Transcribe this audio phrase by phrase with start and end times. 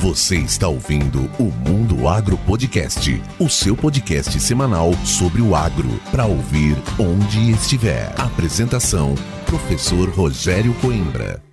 [0.00, 6.24] Você está ouvindo o Mundo Agro Podcast, o seu podcast semanal sobre o agro, para
[6.24, 8.14] ouvir onde estiver.
[8.16, 11.47] Apresentação: Professor Rogério Coimbra.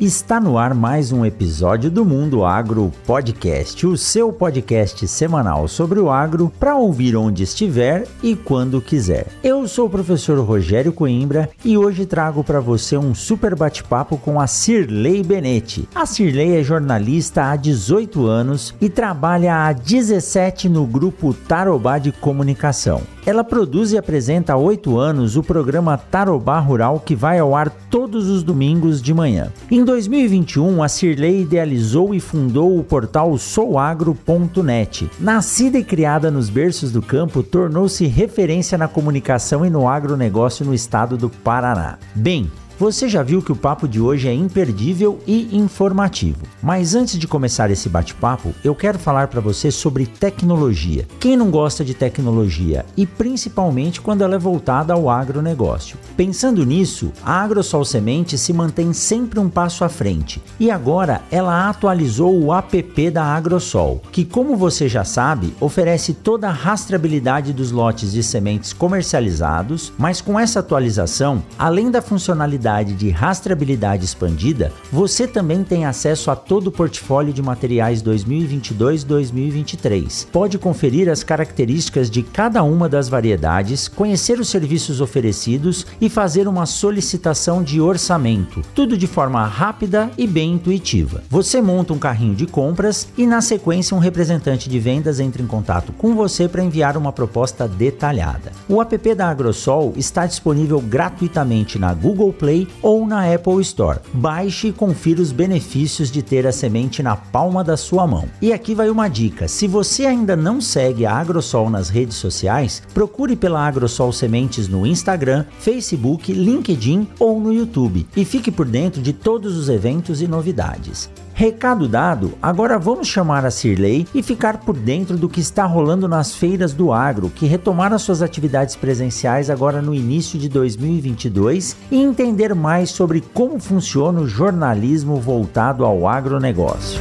[0.00, 6.00] Está no ar mais um episódio do Mundo Agro Podcast, o seu podcast semanal sobre
[6.00, 9.26] o agro para ouvir onde estiver e quando quiser.
[9.44, 14.40] Eu sou o professor Rogério Coimbra e hoje trago para você um super bate-papo com
[14.40, 15.86] a Cirlei Benetti.
[15.94, 22.10] A Cirlei é jornalista há 18 anos e trabalha há 17 no grupo Tarobá de
[22.10, 23.02] Comunicação.
[23.26, 27.70] Ela produz e apresenta há oito anos o programa Tarobá Rural que vai ao ar
[27.90, 29.52] todos os domingos de manhã.
[29.70, 35.10] Em 2021, a Cirlei idealizou e fundou o portal souagro.net.
[35.18, 40.74] Nascida e criada nos berços do campo, tornou-se referência na comunicação e no agronegócio no
[40.74, 41.98] estado do Paraná.
[42.14, 46.46] Bem, você já viu que o papo de hoje é imperdível e informativo.
[46.62, 51.06] Mas antes de começar esse bate-papo, eu quero falar para você sobre tecnologia.
[51.20, 55.98] Quem não gosta de tecnologia e principalmente quando ela é voltada ao agronegócio?
[56.16, 61.68] Pensando nisso, a AgroSol Semente se mantém sempre um passo à frente e agora ela
[61.68, 67.70] atualizou o app da AgroSol, que, como você já sabe, oferece toda a rastreabilidade dos
[67.70, 75.26] lotes de sementes comercializados, mas com essa atualização, além da funcionalidade de rastreabilidade expandida, você
[75.26, 80.28] também tem acesso a todo o portfólio de materiais 2022-2023.
[80.30, 86.46] Pode conferir as características de cada uma das variedades, conhecer os serviços oferecidos e fazer
[86.46, 91.22] uma solicitação de orçamento, tudo de forma rápida e bem intuitiva.
[91.28, 95.46] Você monta um carrinho de compras e, na sequência, um representante de vendas entra em
[95.46, 98.52] contato com você para enviar uma proposta detalhada.
[98.68, 104.00] O app da Agrosol está disponível gratuitamente na Google Play Play ou na Apple Store.
[104.12, 108.28] Baixe e confira os benefícios de ter a semente na palma da sua mão.
[108.40, 112.82] E aqui vai uma dica: se você ainda não segue a Agrosol nas redes sociais,
[112.92, 119.00] procure pela Agrosol Sementes no Instagram, Facebook, LinkedIn ou no YouTube e fique por dentro
[119.00, 121.10] de todos os eventos e novidades.
[121.40, 126.06] Recado dado, agora vamos chamar a Cirlei e ficar por dentro do que está rolando
[126.06, 131.96] nas feiras do agro, que retomaram suas atividades presenciais agora no início de 2022 e
[131.96, 137.00] entender mais sobre como funciona o jornalismo voltado ao agronegócio.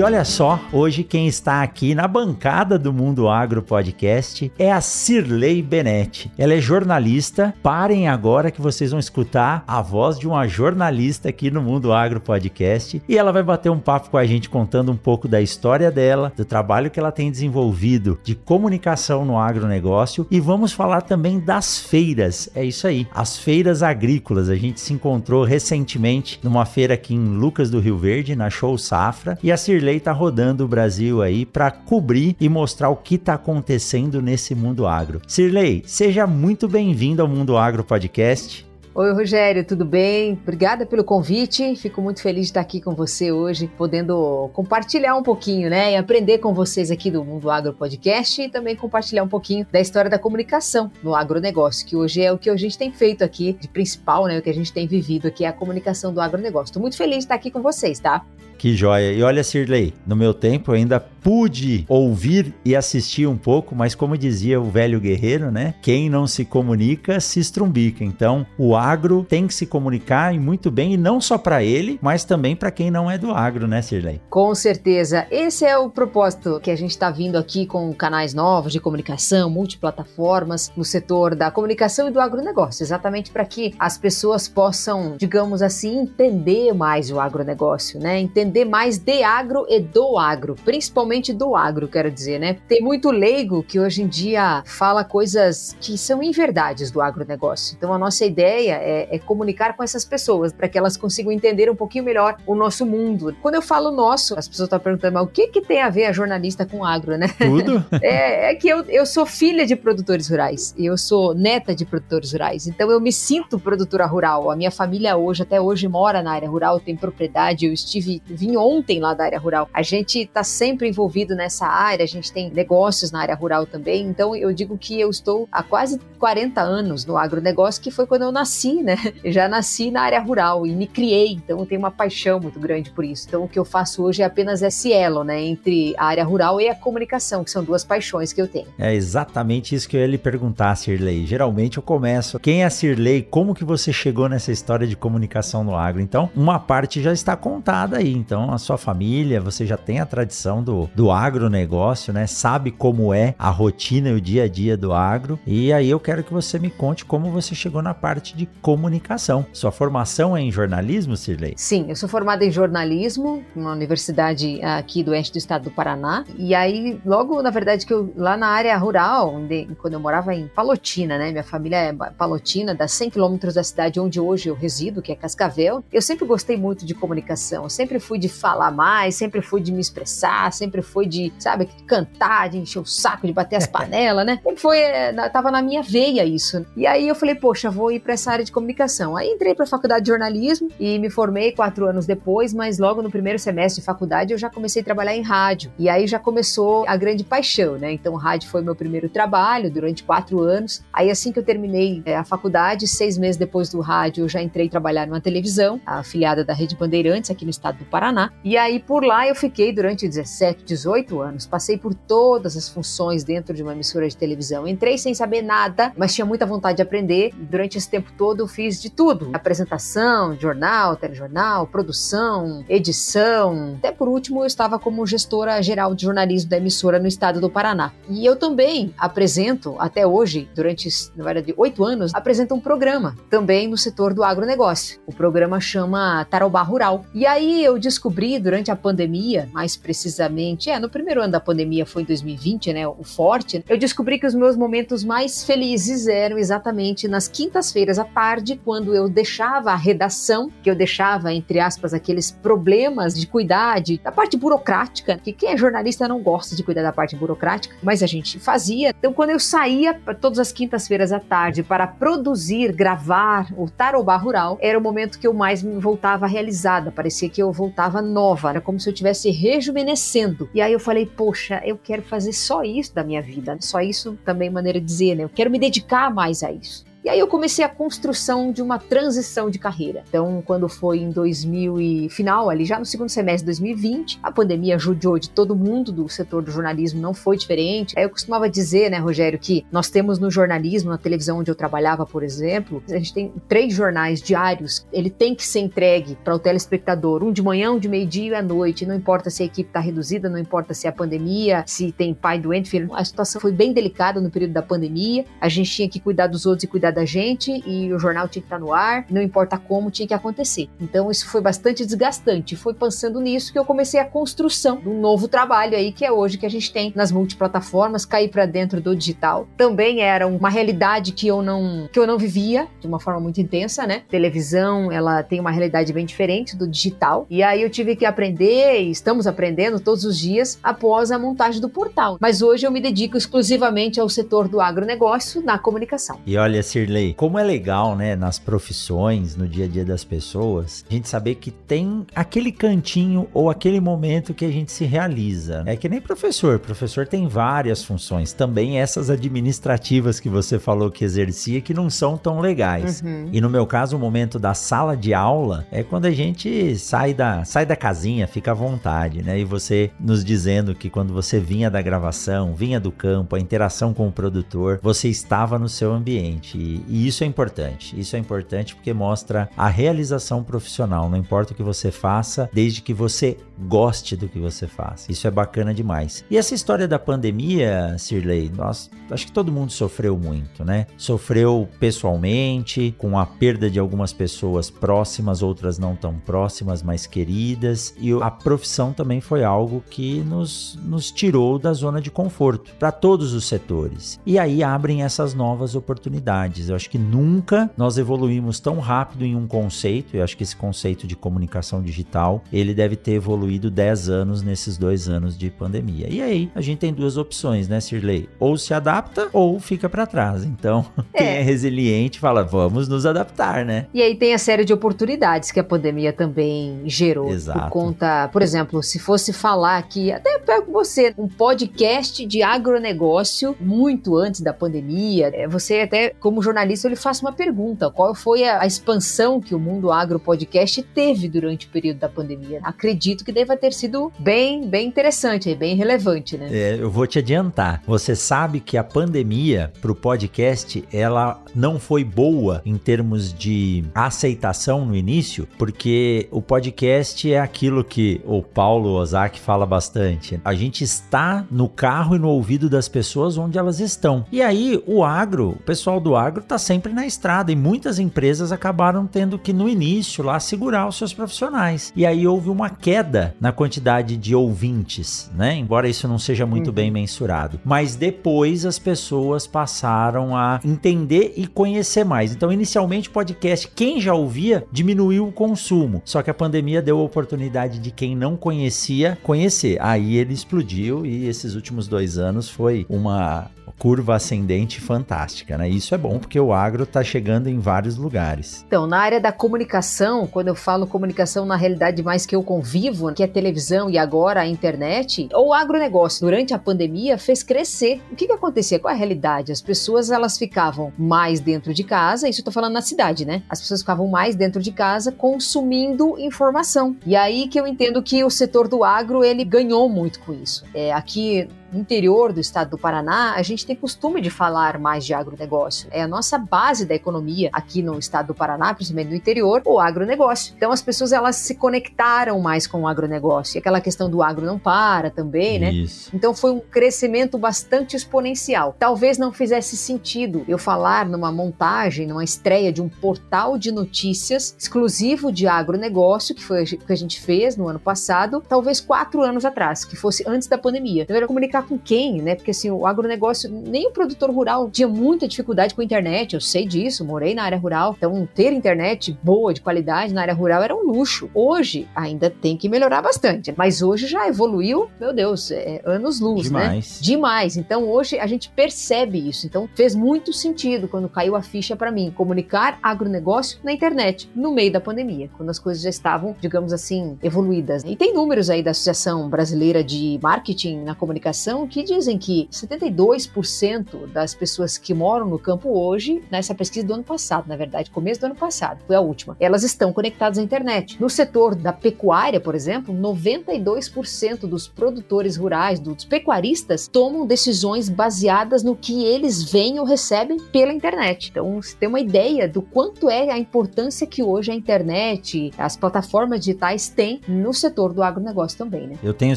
[0.00, 4.80] E olha só, hoje quem está aqui na bancada do Mundo Agro Podcast é a
[4.80, 6.32] Cirlei Benetti.
[6.38, 7.54] Ela é jornalista.
[7.62, 12.18] Parem agora que vocês vão escutar a voz de uma jornalista aqui no Mundo Agro
[12.18, 15.90] Podcast e ela vai bater um papo com a gente contando um pouco da história
[15.90, 21.38] dela, do trabalho que ela tem desenvolvido de comunicação no agronegócio e vamos falar também
[21.38, 22.48] das feiras.
[22.54, 24.48] É isso aí, as feiras agrícolas.
[24.48, 28.78] A gente se encontrou recentemente numa feira aqui em Lucas do Rio Verde, na Show
[28.78, 32.96] Safra, e a Cirlei Cirlei tá rodando o Brasil aí para cobrir e mostrar o
[32.96, 35.20] que tá acontecendo nesse mundo agro.
[35.26, 38.68] Cirlei, seja muito bem-vindo ao Mundo Agro Podcast.
[38.94, 40.38] Oi, Rogério, tudo bem?
[40.42, 41.74] Obrigada pelo convite.
[41.74, 45.92] Fico muito feliz de estar aqui com você hoje, podendo compartilhar um pouquinho, né?
[45.92, 49.80] E aprender com vocês aqui do Mundo Agro Podcast e também compartilhar um pouquinho da
[49.80, 53.54] história da comunicação no agronegócio, que hoje é o que a gente tem feito aqui
[53.54, 54.38] de principal, né?
[54.38, 56.66] O que a gente tem vivido aqui é a comunicação do agronegócio.
[56.66, 58.24] Estou muito feliz de estar aqui com vocês, tá?
[58.60, 59.10] Que joia.
[59.14, 63.94] E olha, Sirley, no meu tempo eu ainda pude ouvir e assistir um pouco, mas
[63.94, 65.74] como dizia o velho guerreiro, né?
[65.80, 68.04] Quem não se comunica se estrumbica.
[68.04, 71.98] Então, o agro tem que se comunicar e muito bem, e não só para ele,
[72.02, 74.20] mas também para quem não é do agro, né, Sirley?
[74.28, 75.26] Com certeza.
[75.30, 79.50] Esse é o propósito que a gente está vindo aqui com canais novos de comunicação,
[79.50, 85.62] multiplataformas no setor da comunicação e do agronegócio, exatamente para que as pessoas possam, digamos
[85.62, 88.18] assim, entender mais o agronegócio, né?
[88.18, 92.56] Entender entender mais de agro e do agro, principalmente do agro, quero dizer, né?
[92.68, 97.76] Tem muito leigo que hoje em dia fala coisas que são inverdades do agronegócio.
[97.76, 101.70] Então a nossa ideia é, é comunicar com essas pessoas para que elas consigam entender
[101.70, 103.34] um pouquinho melhor o nosso mundo.
[103.40, 106.06] Quando eu falo nosso, as pessoas estão perguntando, mas o que, que tem a ver
[106.06, 107.28] a jornalista com agro, né?
[107.38, 107.84] Tudo?
[108.02, 112.32] é, é que eu, eu sou filha de produtores rurais, eu sou neta de produtores
[112.32, 114.50] rurais, então eu me sinto produtora rural.
[114.50, 118.56] A minha família hoje, até hoje, mora na área rural, tem propriedade, eu estive vim
[118.56, 119.68] ontem lá da área rural.
[119.72, 124.06] A gente está sempre envolvido nessa área, a gente tem negócios na área rural também,
[124.06, 128.22] então eu digo que eu estou há quase 40 anos no agronegócio, que foi quando
[128.22, 128.96] eu nasci, né?
[129.22, 132.58] Eu já nasci na área rural e me criei, então eu tenho uma paixão muito
[132.58, 133.26] grande por isso.
[133.28, 136.60] Então o que eu faço hoje é apenas esse elo, né, entre a área rural
[136.60, 138.68] e a comunicação, que são duas paixões que eu tenho.
[138.78, 141.26] É exatamente isso que eu ia lhe perguntar, Sirley.
[141.26, 143.22] Geralmente eu começo, quem é a Sirley?
[143.22, 146.00] Como que você chegou nessa história de comunicação no agro?
[146.00, 148.12] Então, uma parte já está contada aí.
[148.30, 152.28] Então, a sua família, você já tem a tradição do, do agronegócio, né?
[152.28, 155.36] Sabe como é a rotina e o dia a dia do agro.
[155.44, 159.44] E aí eu quero que você me conte como você chegou na parte de comunicação.
[159.52, 161.54] Sua formação é em jornalismo, Sirley?
[161.56, 166.24] Sim, eu sou formada em jornalismo na universidade aqui do oeste do estado do Paraná.
[166.38, 170.32] E aí, logo, na verdade, que eu lá na área rural, onde, quando eu morava
[170.32, 171.32] em Palotina, né?
[171.32, 175.16] Minha família é Palotina, dá 100 quilômetros da cidade onde hoje eu resido, que é
[175.16, 175.82] Cascavel.
[175.92, 179.70] Eu sempre gostei muito de comunicação, eu sempre fui de falar mais, sempre fui de
[179.70, 184.26] me expressar, sempre fui de, sabe, cantar, de encher o saco, de bater as panelas,
[184.26, 184.40] né?
[184.42, 186.66] Sempre foi, eh, tava na minha veia isso.
[186.76, 189.16] E aí eu falei, poxa, vou ir para essa área de comunicação.
[189.16, 193.00] Aí entrei para a faculdade de jornalismo e me formei quatro anos depois, mas logo
[193.00, 195.70] no primeiro semestre de faculdade eu já comecei a trabalhar em rádio.
[195.78, 197.92] E aí já começou a grande paixão, né?
[197.92, 200.82] Então rádio foi meu primeiro trabalho durante quatro anos.
[200.92, 204.42] Aí assim que eu terminei é, a faculdade, seis meses depois do rádio, eu já
[204.42, 208.32] entrei trabalhar numa televisão, afiliada da Rede Bandeirantes aqui no estado do Paraná.
[208.42, 211.46] E aí por lá eu fiquei durante 17, 18 anos.
[211.46, 214.66] Passei por todas as funções dentro de uma emissora de televisão.
[214.66, 217.30] Entrei sem saber nada, mas tinha muita vontade de aprender.
[217.36, 223.74] Durante esse tempo todo eu fiz de tudo: apresentação, jornal, telejornal, produção, edição.
[223.76, 227.50] Até por último eu estava como gestora geral de jornalismo da emissora no estado do
[227.50, 227.92] Paraná.
[228.08, 233.68] E eu também apresento, até hoje, durante, na verdade, oito anos, apresento um programa também
[233.68, 234.98] no setor do agronegócio.
[235.06, 237.04] O programa chama Tarobá Rural.
[237.12, 241.84] E aí eu descobri durante a pandemia, mais precisamente, é, no primeiro ano da pandemia
[241.84, 246.38] foi em 2020, né, o forte, eu descobri que os meus momentos mais felizes eram
[246.38, 251.92] exatamente nas quintas-feiras à tarde, quando eu deixava a redação, que eu deixava, entre aspas,
[251.92, 256.82] aqueles problemas de cuidar da parte burocrática, que quem é jornalista não gosta de cuidar
[256.82, 258.94] da parte burocrática, mas a gente fazia.
[258.96, 264.58] Então, quando eu saía todas as quintas-feiras à tarde para produzir, gravar o Tarobá Rural,
[264.60, 266.92] era o momento que eu mais me voltava realizada.
[266.92, 270.50] Parecia que eu voltava nova, era como se eu estivesse rejuvenescendo.
[270.52, 273.56] E aí eu falei, poxa, eu quero fazer só isso da minha vida.
[273.60, 275.24] Só isso também maneira de dizer, né?
[275.24, 276.84] Eu quero me dedicar mais a isso.
[277.02, 280.04] E aí eu comecei a construção de uma transição de carreira.
[280.06, 284.30] Então, quando foi em 2000 e final, ali já no segundo semestre de 2020, a
[284.30, 287.98] pandemia judiou de todo mundo do setor do jornalismo, não foi diferente.
[287.98, 291.54] Aí eu costumava dizer, né, Rogério, que nós temos no jornalismo, na televisão onde eu
[291.54, 296.34] trabalhava, por exemplo, a gente tem três jornais diários, ele tem que ser entregue para
[296.34, 299.46] o telespectador, um de manhã, um de meio-dia e à noite, não importa se a
[299.46, 302.94] equipe está reduzida, não importa se é a pandemia, se tem pai doente, filho.
[302.94, 306.44] A situação foi bem delicada no período da pandemia, a gente tinha que cuidar dos
[306.44, 309.58] outros e cuidar da gente e o jornal tinha que estar no ar, não importa
[309.58, 310.68] como, tinha que acontecer.
[310.80, 312.56] Então isso foi bastante desgastante.
[312.56, 316.12] Foi pensando nisso que eu comecei a construção de um novo trabalho aí que é
[316.12, 319.46] hoje que a gente tem nas multiplataformas, cair para dentro do digital.
[319.56, 323.40] Também era uma realidade que eu não que eu não vivia de uma forma muito
[323.40, 324.02] intensa, né?
[324.08, 327.26] Televisão, ela tem uma realidade bem diferente do digital.
[327.30, 331.60] E aí eu tive que aprender, e estamos aprendendo todos os dias após a montagem
[331.60, 332.18] do portal.
[332.20, 336.18] Mas hoje eu me dedico exclusivamente ao setor do agronegócio na comunicação.
[336.26, 340.04] E olha, se Shirley, como é legal, né, nas profissões, no dia a dia das
[340.04, 344.84] pessoas, a gente saber que tem aquele cantinho ou aquele momento que a gente se
[344.84, 345.62] realiza.
[345.66, 351.04] É que nem professor, professor tem várias funções, também essas administrativas que você falou que
[351.04, 353.02] exercia que não são tão legais.
[353.02, 353.28] Uhum.
[353.32, 357.12] E no meu caso, o momento da sala de aula é quando a gente sai
[357.12, 359.38] da, sai da casinha, fica à vontade, né?
[359.38, 363.92] E você nos dizendo que quando você vinha da gravação, vinha do campo, a interação
[363.92, 366.69] com o produtor, você estava no seu ambiente.
[366.88, 367.98] E, isso é importante.
[367.98, 371.08] Isso é importante porque mostra a realização profissional.
[371.08, 373.36] Não importa o que você faça, desde que você
[373.68, 375.06] goste do que você faz.
[375.08, 376.24] Isso é bacana demais.
[376.30, 380.86] E essa história da pandemia, Sirley, nós acho que todo mundo sofreu muito, né?
[380.96, 387.94] Sofreu pessoalmente, com a perda de algumas pessoas próximas, outras não tão próximas, mas queridas.
[387.98, 392.92] E a profissão também foi algo que nos, nos tirou da zona de conforto para
[392.92, 394.20] todos os setores.
[394.24, 396.68] E aí abrem essas novas oportunidades novidades.
[396.68, 400.16] Eu acho que nunca nós evoluímos tão rápido em um conceito.
[400.16, 404.76] Eu acho que esse conceito de comunicação digital, ele deve ter evoluído 10 anos nesses
[404.76, 406.06] dois anos de pandemia.
[406.08, 408.28] E aí, a gente tem duas opções, né, Sirley?
[408.38, 410.44] Ou se adapta ou fica para trás.
[410.44, 411.18] Então, é.
[411.18, 413.86] quem é resiliente fala, vamos nos adaptar, né?
[413.94, 417.30] E aí tem a série de oportunidades que a pandemia também gerou.
[417.30, 417.60] Exato.
[417.60, 423.56] Por conta, por exemplo, se fosse falar aqui, até pego você, um podcast de agronegócio
[423.60, 426.49] muito antes da pandemia, é, você até, como jornalista,
[426.86, 431.28] ele faz uma pergunta: qual foi a, a expansão que o Mundo Agro Podcast teve
[431.28, 432.60] durante o período da pandemia?
[432.62, 436.48] Acredito que deva ter sido bem, bem interessante, bem relevante, né?
[436.50, 437.82] É, eu vou te adiantar.
[437.86, 443.84] Você sabe que a pandemia para o podcast ela não foi boa em termos de
[443.94, 450.40] aceitação no início, porque o podcast é aquilo que o Paulo Ozaki fala bastante.
[450.44, 454.24] A gente está no carro e no ouvido das pessoas onde elas estão.
[454.30, 458.52] E aí o agro, o pessoal do agro está sempre na estrada e muitas empresas
[458.52, 461.92] acabaram tendo que no início lá segurar os seus profissionais.
[461.94, 465.56] E aí houve uma queda na quantidade de ouvintes, né?
[465.56, 466.72] Embora isso não seja muito uhum.
[466.72, 467.60] bem mensurado.
[467.64, 472.32] Mas depois as pessoas passaram a entender e conhecer mais.
[472.32, 476.02] Então, inicialmente, podcast, quem já ouvia, diminuiu o consumo.
[476.04, 479.78] Só que a pandemia deu a oportunidade de quem não conhecia conhecer.
[479.80, 485.66] Aí ele explodiu e esses últimos dois anos foi uma curva ascendente fantástica, né?
[485.66, 488.62] Isso é bom porque o agro está chegando em vários lugares.
[488.66, 493.10] Então, na área da comunicação, quando eu falo comunicação na realidade mais que eu convivo,
[493.14, 498.02] que é televisão e agora a internet, o agronegócio durante a pandemia fez crescer.
[498.12, 498.78] O que que acontecia?
[498.78, 499.50] Qual é a realidade?
[499.50, 503.42] As pessoas elas ficavam mais dentro de casa, isso eu tô falando na cidade, né?
[503.48, 506.94] As pessoas ficavam mais dentro de casa consumindo informação.
[507.06, 510.64] E aí que eu entendo que o setor do agro ele ganhou muito com isso.
[510.74, 515.14] É, aqui interior do estado do Paraná, a gente tem costume de falar mais de
[515.14, 515.88] agronegócio.
[515.90, 519.78] É a nossa base da economia aqui no estado do Paraná, principalmente no interior, o
[519.78, 520.54] agronegócio.
[520.56, 523.56] Então as pessoas elas se conectaram mais com o agronegócio.
[523.56, 525.72] E aquela questão do agro não para também, né?
[525.72, 526.10] Isso.
[526.14, 528.74] Então foi um crescimento bastante exponencial.
[528.78, 534.54] Talvez não fizesse sentido eu falar numa montagem, numa estreia de um portal de notícias
[534.58, 539.22] exclusivo de agronegócio, que foi o que a gente fez no ano passado, talvez quatro
[539.22, 541.02] anos atrás, que fosse antes da pandemia.
[541.02, 541.26] Então era
[541.62, 542.34] com quem, né?
[542.34, 546.40] Porque assim, o agronegócio, nem o produtor rural tinha muita dificuldade com a internet, eu
[546.40, 550.62] sei disso, morei na área rural, então ter internet boa, de qualidade na área rural
[550.62, 551.30] era um luxo.
[551.34, 556.50] Hoje ainda tem que melhorar bastante, mas hoje já evoluiu, meu Deus, é, anos luz,
[556.50, 556.60] né?
[556.60, 556.92] Demais.
[556.92, 556.98] né?
[557.00, 557.56] Demais.
[557.56, 559.46] Então hoje a gente percebe isso.
[559.46, 564.52] Então fez muito sentido quando caiu a ficha para mim comunicar agronegócio na internet no
[564.52, 567.82] meio da pandemia, quando as coisas já estavam, digamos assim, evoluídas.
[567.84, 574.06] E tem números aí da Associação Brasileira de Marketing na Comunicação que dizem que 72%
[574.12, 578.20] das pessoas que moram no campo hoje, nessa pesquisa do ano passado, na verdade, começo
[578.20, 581.00] do ano passado, foi a última, elas estão conectadas à internet.
[581.00, 588.62] No setor da pecuária, por exemplo, 92% dos produtores rurais, dos pecuaristas, tomam decisões baseadas
[588.62, 591.30] no que eles veem ou recebem pela internet.
[591.30, 595.76] Então, você tem uma ideia do quanto é a importância que hoje a internet, as
[595.76, 598.96] plataformas digitais têm no setor do agronegócio também, né?
[599.02, 599.36] Eu tenho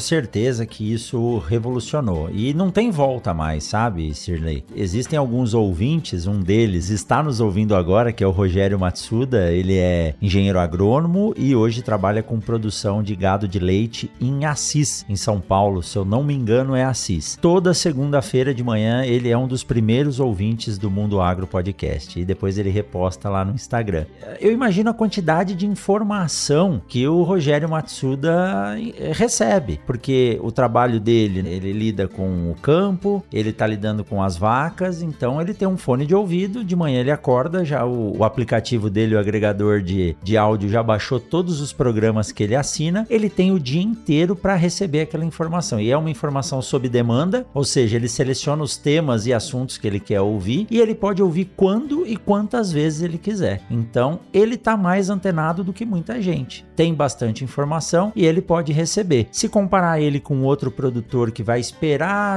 [0.00, 4.64] certeza que isso revolucionou E não tem volta mais, sabe, Sirley?
[4.74, 9.52] Existem alguns ouvintes, um deles está nos ouvindo agora, que é o Rogério Matsuda.
[9.52, 15.04] Ele é engenheiro agrônomo e hoje trabalha com produção de gado de leite em Assis,
[15.08, 15.82] em São Paulo.
[15.82, 17.38] Se eu não me engano, é Assis.
[17.40, 22.24] Toda segunda-feira de manhã ele é um dos primeiros ouvintes do Mundo Agro Podcast e
[22.24, 24.06] depois ele reposta lá no Instagram.
[24.40, 30.98] Eu imagino a quantidade de informação que o Rogério Matsuda eh, recebe, porque o trabalho
[30.98, 35.68] dele, ele lida com o campo, ele tá lidando com as vacas, então ele tem
[35.68, 39.80] um fone de ouvido, de manhã ele acorda, já o, o aplicativo dele, o agregador
[39.80, 43.82] de, de áudio já baixou todos os programas que ele assina, ele tem o dia
[43.82, 45.80] inteiro para receber aquela informação.
[45.80, 49.86] E é uma informação sob demanda, ou seja, ele seleciona os temas e assuntos que
[49.86, 53.62] ele quer ouvir e ele pode ouvir quando e quantas vezes ele quiser.
[53.70, 56.64] Então, ele tá mais antenado do que muita gente.
[56.76, 59.28] Tem bastante informação e ele pode receber.
[59.30, 61.60] Se comparar ele com outro produtor que vai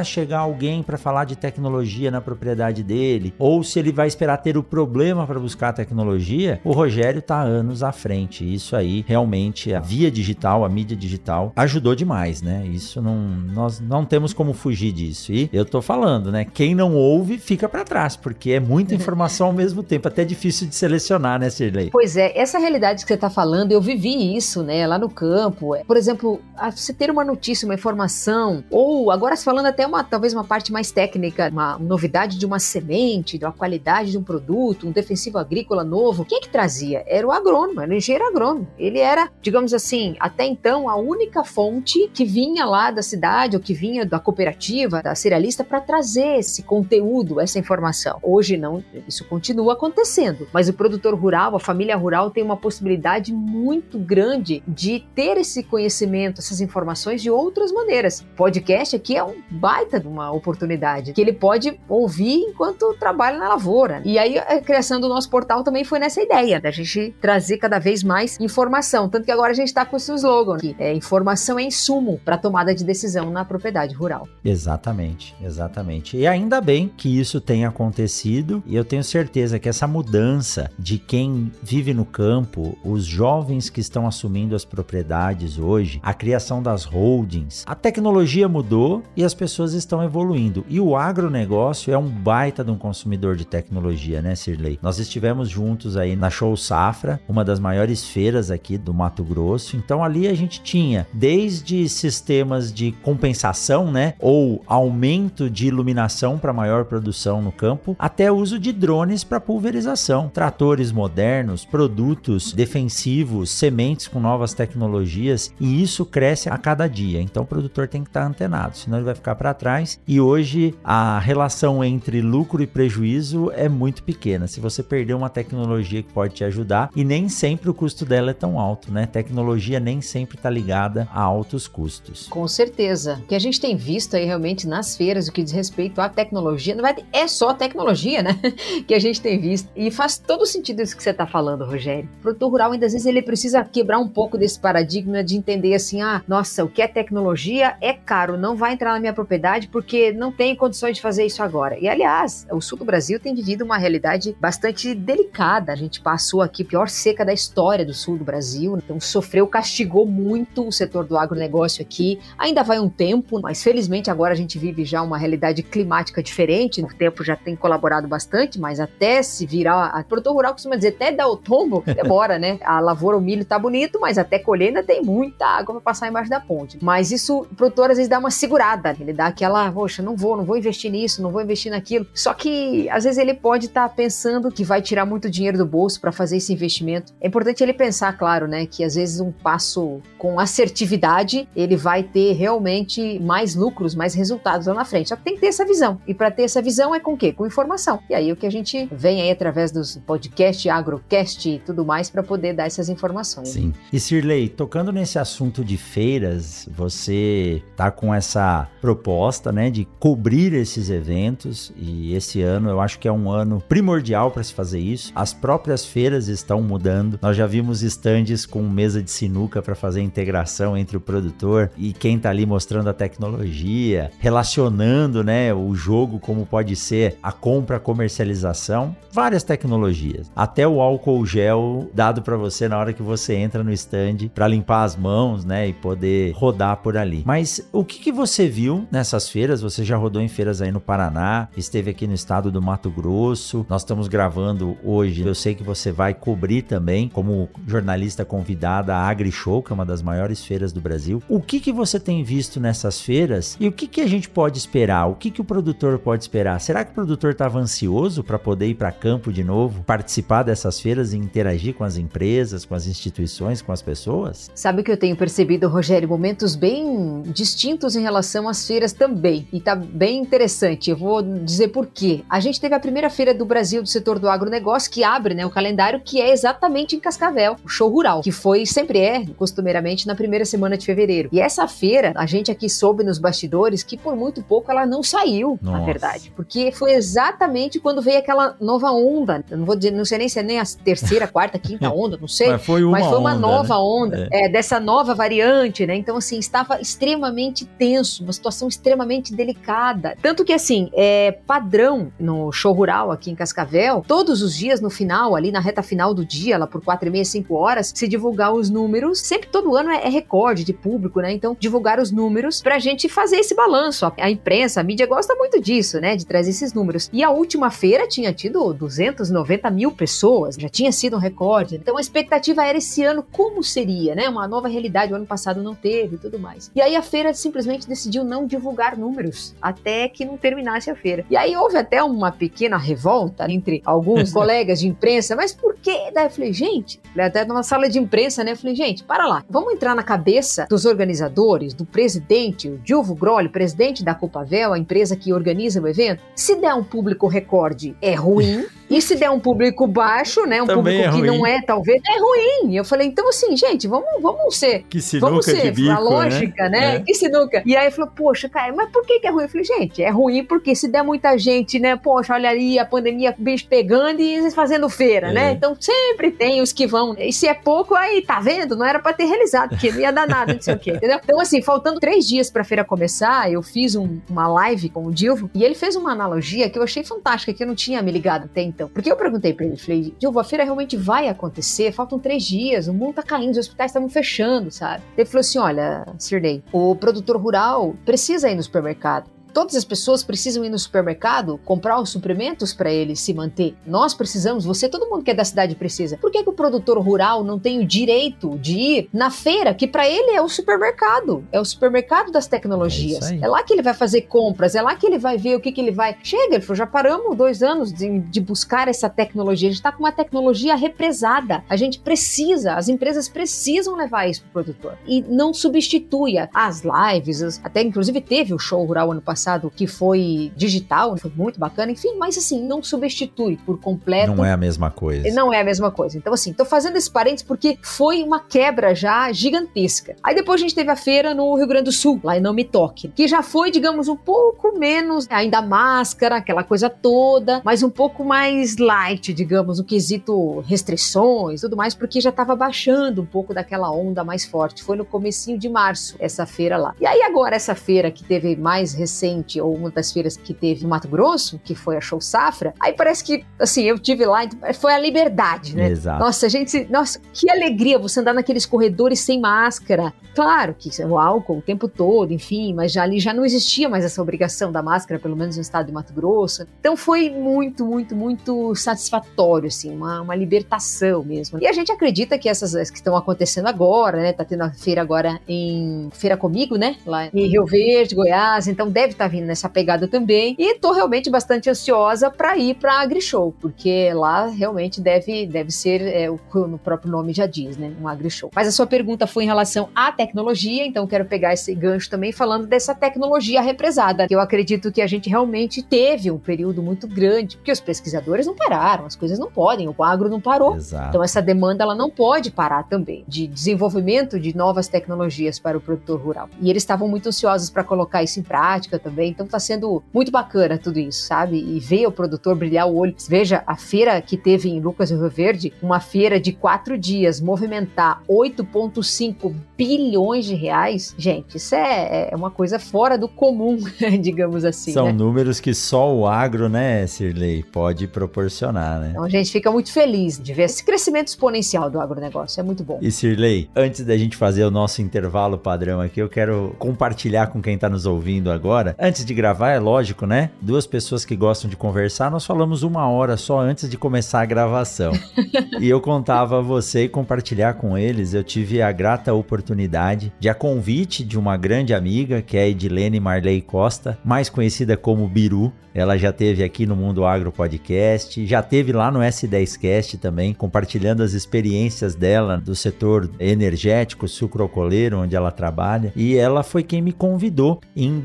[0.03, 4.57] chegar alguém para falar de tecnologia na propriedade dele, ou se ele vai esperar ter
[4.57, 8.43] o problema para buscar a tecnologia, o Rogério está anos à frente.
[8.51, 12.65] Isso aí, realmente, a via digital, a mídia digital, ajudou demais, né?
[12.65, 15.31] Isso não, nós não temos como fugir disso.
[15.31, 16.45] E eu tô falando, né?
[16.45, 20.67] Quem não ouve fica para trás, porque é muita informação ao mesmo tempo, até difícil
[20.67, 21.89] de selecionar, né, Sirley?
[21.91, 25.75] Pois é, essa realidade que você está falando, eu vivi isso, né, lá no campo.
[25.85, 26.41] Por exemplo,
[26.75, 30.71] você ter uma notícia, uma informação, ou agora Agora, falando até uma, talvez uma parte
[30.71, 35.83] mais técnica, uma novidade de uma semente, da qualidade de um produto, um defensivo agrícola
[35.83, 37.03] novo, quem é que trazia?
[37.05, 38.65] Era o agrônomo, era o engenheiro agrônomo.
[38.79, 43.61] Ele era, digamos assim, até então, a única fonte que vinha lá da cidade ou
[43.61, 48.19] que vinha da cooperativa, da cerealista, para trazer esse conteúdo, essa informação.
[48.23, 53.33] Hoje não, isso continua acontecendo, mas o produtor rural, a família rural tem uma possibilidade
[53.33, 58.25] muito grande de ter esse conhecimento, essas informações de outras maneiras.
[58.37, 63.49] Podcast aqui é um baita de uma oportunidade que ele pode ouvir enquanto trabalha na
[63.49, 64.01] lavoura.
[64.05, 67.79] E aí a criação do nosso portal também foi nessa ideia, da gente trazer cada
[67.79, 69.09] vez mais informação.
[69.09, 72.37] Tanto que agora a gente está com esse slogan aqui: é, informação é insumo para
[72.37, 74.27] tomada de decisão na propriedade rural.
[74.43, 76.17] Exatamente, exatamente.
[76.17, 80.97] E ainda bem que isso tenha acontecido, e eu tenho certeza que essa mudança de
[80.97, 86.83] quem vive no campo, os jovens que estão assumindo as propriedades hoje, a criação das
[86.83, 90.65] holdings, a tecnologia mudou e as pessoas estão evoluindo.
[90.69, 94.79] E o agronegócio é um baita de um consumidor de tecnologia, né, Sirley?
[94.81, 99.75] Nós estivemos juntos aí na Show Safra, uma das maiores feiras aqui do Mato Grosso.
[99.77, 106.53] Então ali a gente tinha desde sistemas de compensação, né, ou aumento de iluminação para
[106.53, 114.07] maior produção no campo, até uso de drones para pulverização, tratores modernos, produtos defensivos, sementes
[114.07, 117.21] com novas tecnologias, e isso cresce a cada dia.
[117.21, 119.99] Então o produtor tem que estar antenado, senão ele vai ficar para trás.
[120.07, 124.47] E hoje a relação entre lucro e prejuízo é muito pequena.
[124.47, 128.31] Se você perder uma tecnologia que pode te ajudar, e nem sempre o custo dela
[128.31, 129.05] é tão alto, né?
[129.05, 132.27] Tecnologia nem sempre está ligada a altos custos.
[132.27, 133.19] Com certeza.
[133.23, 136.09] O que a gente tem visto aí realmente nas feiras, o que diz respeito à
[136.09, 138.39] tecnologia, não é só tecnologia, né?
[138.87, 139.69] que a gente tem visto.
[139.75, 142.09] E faz todo sentido isso que você está falando, Rogério.
[142.19, 145.73] O produtor rural, ainda às vezes, ele precisa quebrar um pouco desse paradigma de entender
[145.73, 149.67] assim: ah, nossa, o que é tecnologia é caro, não vai entrar na minha propriedade
[149.67, 151.77] porque não tem condições de fazer isso agora.
[151.79, 155.71] E aliás, o sul do Brasil tem vivido uma realidade bastante delicada.
[155.71, 159.47] A gente passou aqui a pior seca da história do sul do Brasil, então sofreu,
[159.47, 162.19] castigou muito o setor do agronegócio aqui.
[162.37, 166.81] Ainda vai um tempo, mas felizmente agora a gente vive já uma realidade climática diferente.
[166.81, 169.87] O tempo já tem colaborado bastante, mas até se virar.
[169.87, 172.59] A produtor rural costuma dizer até dar o tombo, demora, né?
[172.63, 176.07] A lavoura, o milho tá bonito, mas até colher ainda tem muita água para passar
[176.07, 176.77] embaixo da ponte.
[176.81, 180.37] Mas isso, o produtor às vezes dá uma segurada, ele dá aquela, poxa, não vou,
[180.37, 182.05] não vou investir nisso, não vou investir naquilo.
[182.13, 185.65] Só que às vezes ele pode estar tá pensando que vai tirar muito dinheiro do
[185.65, 187.13] bolso para fazer esse investimento.
[187.21, 192.03] É importante ele pensar, claro, né, que às vezes um passo com assertividade, ele vai
[192.03, 195.09] ter realmente mais lucros, mais resultados lá na frente.
[195.09, 195.99] Só que tem que ter essa visão.
[196.07, 197.31] E para ter essa visão é com o quê?
[197.31, 197.99] Com informação.
[198.09, 202.09] E aí o que a gente vem aí através dos podcasts, agrocast e tudo mais
[202.09, 203.49] para poder dar essas informações.
[203.49, 203.73] Sim.
[203.91, 210.53] E Sirley, tocando nesse assunto de feiras, você tá com essa proposta, né, de cobrir
[210.53, 214.79] esses eventos e esse ano eu acho que é um ano primordial para se fazer
[214.79, 215.11] isso.
[215.15, 217.19] As próprias feiras estão mudando.
[217.21, 221.93] Nós já vimos estandes com mesa de sinuca para fazer integração entre o produtor e
[221.93, 227.77] quem tá ali mostrando a tecnologia, relacionando, né, o jogo como pode ser a compra,
[227.77, 230.31] a comercialização, várias tecnologias.
[230.35, 234.47] Até o álcool gel dado para você na hora que você entra no stand para
[234.47, 237.23] limpar as mãos, né, e poder rodar por ali.
[237.25, 239.61] Mas o que, que você viu nessas feiras?
[239.61, 243.63] Você já rodou em feiras aí no Paraná, esteve aqui no estado do Mato Grosso.
[243.69, 245.21] Nós estamos gravando hoje.
[245.21, 249.85] Eu sei que você vai cobrir também como jornalista convidada a AgriShow, que é uma
[249.85, 251.21] das maiores feiras do Brasil.
[251.29, 254.57] O que, que você tem visto nessas feiras e o que, que a gente pode
[254.57, 255.05] esperar?
[255.05, 256.59] O que, que o produtor pode esperar?
[256.59, 260.79] Será que o produtor estava ansioso para poder ir para campo de novo, participar dessas
[260.79, 264.49] feiras e interagir com as empresas, com as instituições, com as pessoas?
[264.55, 266.09] Sabe o que eu tenho percebido, Rogério?
[266.09, 269.47] Momentos bem distintos em relação às feiras também.
[269.53, 270.89] E tá bem interessante.
[270.89, 272.25] Eu vou dizer por quê.
[272.29, 275.45] A gente teve a primeira feira do Brasil do setor do agronegócio que abre né,
[275.45, 280.07] o calendário, que é exatamente em Cascavel, o show rural, que foi sempre é, costumeiramente,
[280.07, 281.29] na primeira semana de fevereiro.
[281.31, 285.01] E essa feira, a gente aqui soube nos bastidores que por muito pouco ela não
[285.01, 285.77] saiu, Nossa.
[285.77, 286.33] na verdade.
[286.35, 289.43] Porque foi exatamente quando veio aquela nova onda.
[289.49, 292.17] Eu não vou dizer, não sei nem se é nem a terceira, quarta, quinta onda,
[292.19, 292.49] não sei.
[292.49, 293.79] Mas foi uma, mas foi uma onda, nova né?
[293.79, 294.45] onda, é.
[294.45, 295.95] É, dessa nova variante, né?
[295.95, 300.15] Então, assim, estava extremamente tenso, uma situação extremamente delicada.
[300.21, 304.89] Tanto que, assim, é padrão no show rural aqui em Cascavel, todos os dias no
[304.89, 308.07] final, ali na reta final do dia, lá por quatro e meia, cinco horas, se
[308.07, 309.19] divulgar os números.
[309.19, 311.31] Sempre todo ano é, é recorde de público, né?
[311.31, 314.05] Então, divulgar os números pra gente fazer esse balanço.
[314.05, 316.15] A, a imprensa, a mídia gosta muito disso, né?
[316.15, 317.09] De trazer esses números.
[317.13, 321.75] E a última feira tinha tido 290 mil pessoas, já tinha sido um recorde.
[321.75, 324.27] Então, a expectativa era esse ano como seria, né?
[324.27, 325.13] Uma nova realidade.
[325.13, 326.69] O ano passado não teve e tudo mais.
[326.75, 330.95] E aí a feira simplesmente decidiu decidiu não divulgar números até que não terminasse a
[330.95, 331.25] feira.
[331.29, 336.11] E aí houve até uma pequena revolta entre alguns colegas de imprensa, mas por quê?
[336.13, 338.51] Daí eu falei, gente, até numa sala de imprensa, né?
[338.51, 343.15] Eu falei, gente, para lá, vamos entrar na cabeça dos organizadores, do presidente, o Dilvo
[343.15, 346.23] Grolli, presidente da Copavel, a empresa que organiza o evento.
[346.35, 348.65] Se der um público recorde, é ruim.
[348.89, 350.61] E se der um público baixo, né?
[350.61, 352.75] Um Também público é que não é, talvez, é ruim.
[352.75, 355.99] Eu falei, então assim, gente, vamos, vamos ser Que sinuca Vamos ser, de bico, a
[355.99, 356.95] lógica, né?
[356.95, 356.99] É.
[357.01, 357.61] Que sinuca.
[357.65, 359.43] E aí ele falou, poxa, cara, mas por que, que é ruim?
[359.43, 361.95] Eu falei, gente, é ruim porque se der muita gente, né?
[361.95, 365.33] Poxa, olha ali a pandemia, bicho pegando e eles fazendo feira, É.
[365.33, 365.51] né?
[365.53, 367.15] Então sempre tem os que vão.
[367.17, 368.75] E se é pouco, aí, tá vendo?
[368.75, 371.19] Não era pra ter realizado, porque não ia dar nada, não sei o quê, entendeu?
[371.23, 375.11] Então, assim, faltando três dias pra feira começar, eu fiz um- uma live com o
[375.11, 378.11] Dilvo e ele fez uma analogia que eu achei fantástica, que eu não tinha me
[378.11, 378.87] ligado até então.
[378.89, 381.91] Porque eu perguntei pra ele, falei, Dilvo, a feira realmente vai acontecer?
[381.91, 385.01] Faltam três dias, o mundo tá caindo, os hospitais estavam fechando, sabe?
[385.17, 389.36] Ele falou assim: olha, Sirley, o produtor rural precisa ir no supermercado.
[389.53, 393.75] Todas as pessoas precisam ir no supermercado comprar os suprimentos para ele se manter.
[393.85, 396.17] Nós precisamos, você, todo mundo que é da cidade precisa.
[396.17, 399.87] Por que, que o produtor rural não tem o direito de ir na feira, que
[399.87, 401.43] para ele é o supermercado?
[401.51, 403.23] É o supermercado das É tecnologias.
[403.31, 403.39] aí.
[403.41, 405.71] É, lá que ele vai fazer compras, é lá que ele vai ver o que,
[405.71, 406.15] que ele vai.
[406.23, 409.69] Chega, ele falou, já paramos dois anos de, de buscar essa tecnologia.
[409.69, 411.63] A gente está com uma tecnologia represada.
[411.69, 414.97] A gente precisa, as empresas precisam levar isso para o produtor.
[415.07, 419.87] E não substitui as lives, as- até inclusive teve o show rural ano passado que
[419.87, 424.33] foi digital, foi muito bacana, enfim, mas assim, não substitui por completo.
[424.33, 425.29] Não é a mesma coisa.
[425.33, 426.17] Não é a mesma coisa.
[426.17, 430.15] Então, assim, tô fazendo esse parênteses porque foi uma quebra já gigantesca.
[430.23, 432.53] Aí depois a gente teve a feira no Rio Grande do Sul, lá em Não
[432.53, 437.83] Me Toque, que já foi, digamos, um pouco menos, ainda máscara, aquela coisa toda, mas
[437.83, 443.25] um pouco mais light, digamos, no quesito restrições tudo mais, porque já tava baixando um
[443.25, 444.83] pouco daquela onda mais forte.
[444.83, 446.95] Foi no comecinho de março, essa feira lá.
[446.99, 449.26] E aí agora, essa feira que teve mais recente,
[449.61, 452.93] ou uma das feiras que teve no Mato Grosso, que foi a Show Safra, aí
[452.93, 454.41] parece que, assim, eu tive lá,
[454.73, 455.89] foi a liberdade, né?
[455.89, 456.19] Exato.
[456.19, 460.13] Nossa, gente, nossa, que alegria você andar naqueles corredores sem máscara.
[460.33, 463.89] Claro que é o álcool o tempo todo, enfim, mas já ali já não existia
[463.89, 466.67] mais essa obrigação da máscara, pelo menos no estado de Mato Grosso.
[466.79, 471.59] Então foi muito, muito, muito satisfatório, assim, uma, uma libertação mesmo.
[471.61, 474.33] E a gente acredita que essas as que estão acontecendo agora, né?
[474.33, 476.97] Tá tendo a feira agora em Feira Comigo, né?
[477.05, 480.55] Lá em Rio Verde, Goiás, então deve estar vindo nessa pegada também.
[480.57, 486.01] E tô realmente bastante ansiosa para ir para AgriShow, porque lá realmente deve, deve ser
[486.01, 487.91] é, o que o próprio nome já diz, né?
[488.01, 488.51] Um AgriShow.
[488.53, 492.31] Mas a sua pergunta foi em relação à tecnologia, então quero pegar esse gancho também
[492.31, 497.07] falando dessa tecnologia represada, que eu acredito que a gente realmente teve um período muito
[497.07, 500.75] grande, porque os pesquisadores não pararam, as coisas não podem, o agro não parou.
[500.75, 501.09] Exato.
[501.09, 505.81] Então essa demanda ela não pode parar também de desenvolvimento de novas tecnologias para o
[505.81, 506.49] produtor rural.
[506.61, 509.29] E eles estavam muito ansiosos para colocar isso em prática também.
[509.29, 511.57] Então está sendo muito bacana tudo isso, sabe?
[511.57, 513.15] E ver o produtor brilhar o olho.
[513.27, 517.39] Veja a feira que teve em Lucas do Rio Verde, uma feira de quatro dias,
[517.39, 521.15] movimentar 8,5 bilhões de reais.
[521.17, 523.77] Gente, isso é, é uma coisa fora do comum,
[524.19, 524.91] digamos assim.
[524.91, 525.13] São né?
[525.13, 529.09] números que só o agro, né, Sirley, pode proporcionar, né?
[529.11, 532.59] Então a gente fica muito feliz de ver esse crescimento exponencial do agronegócio.
[532.59, 532.99] É muito bom.
[533.01, 537.61] E Sirley, antes da gente fazer o nosso intervalo padrão aqui, eu quero compartilhar com
[537.61, 538.95] quem está nos ouvindo agora.
[538.99, 540.49] Antes de gravar, é lógico, né?
[540.59, 544.45] Duas pessoas que gostam de conversar, nós falamos uma hora só antes de começar a
[544.45, 545.11] gravação.
[545.79, 550.49] e eu contava a você e compartilhar com eles, eu tive a grata oportunidade de,
[550.49, 555.27] a convite de uma grande amiga, que é a Edilene Marley Costa, mais conhecida como
[555.27, 560.53] Biru, ela já teve aqui no Mundo Agro Podcast, já teve lá no S10Cast também,
[560.53, 566.13] compartilhando as experiências dela do setor energético, sucrocoleiro, onde ela trabalha.
[566.15, 568.19] E ela foi quem me convidou em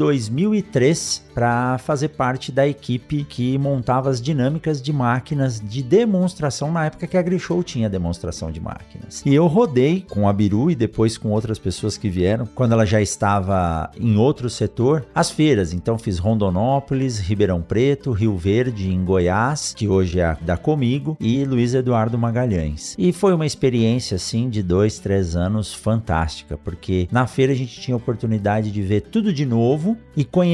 [0.62, 6.86] 2003 para fazer parte da equipe que montava as dinâmicas de máquinas de demonstração na
[6.86, 9.22] época que a AgriShow tinha demonstração de máquinas.
[9.24, 12.84] E eu rodei com a Biru e depois com outras pessoas que vieram, quando ela
[12.84, 15.72] já estava em outro setor, as feiras.
[15.72, 21.44] Então fiz Rondonópolis, Ribeirão Preto, Rio Verde, em Goiás, que hoje é da Comigo, e
[21.44, 22.94] Luiz Eduardo Magalhães.
[22.98, 27.80] E foi uma experiência, assim, de dois, três anos fantástica, porque na feira a gente
[27.80, 30.51] tinha a oportunidade de ver tudo de novo e conhecer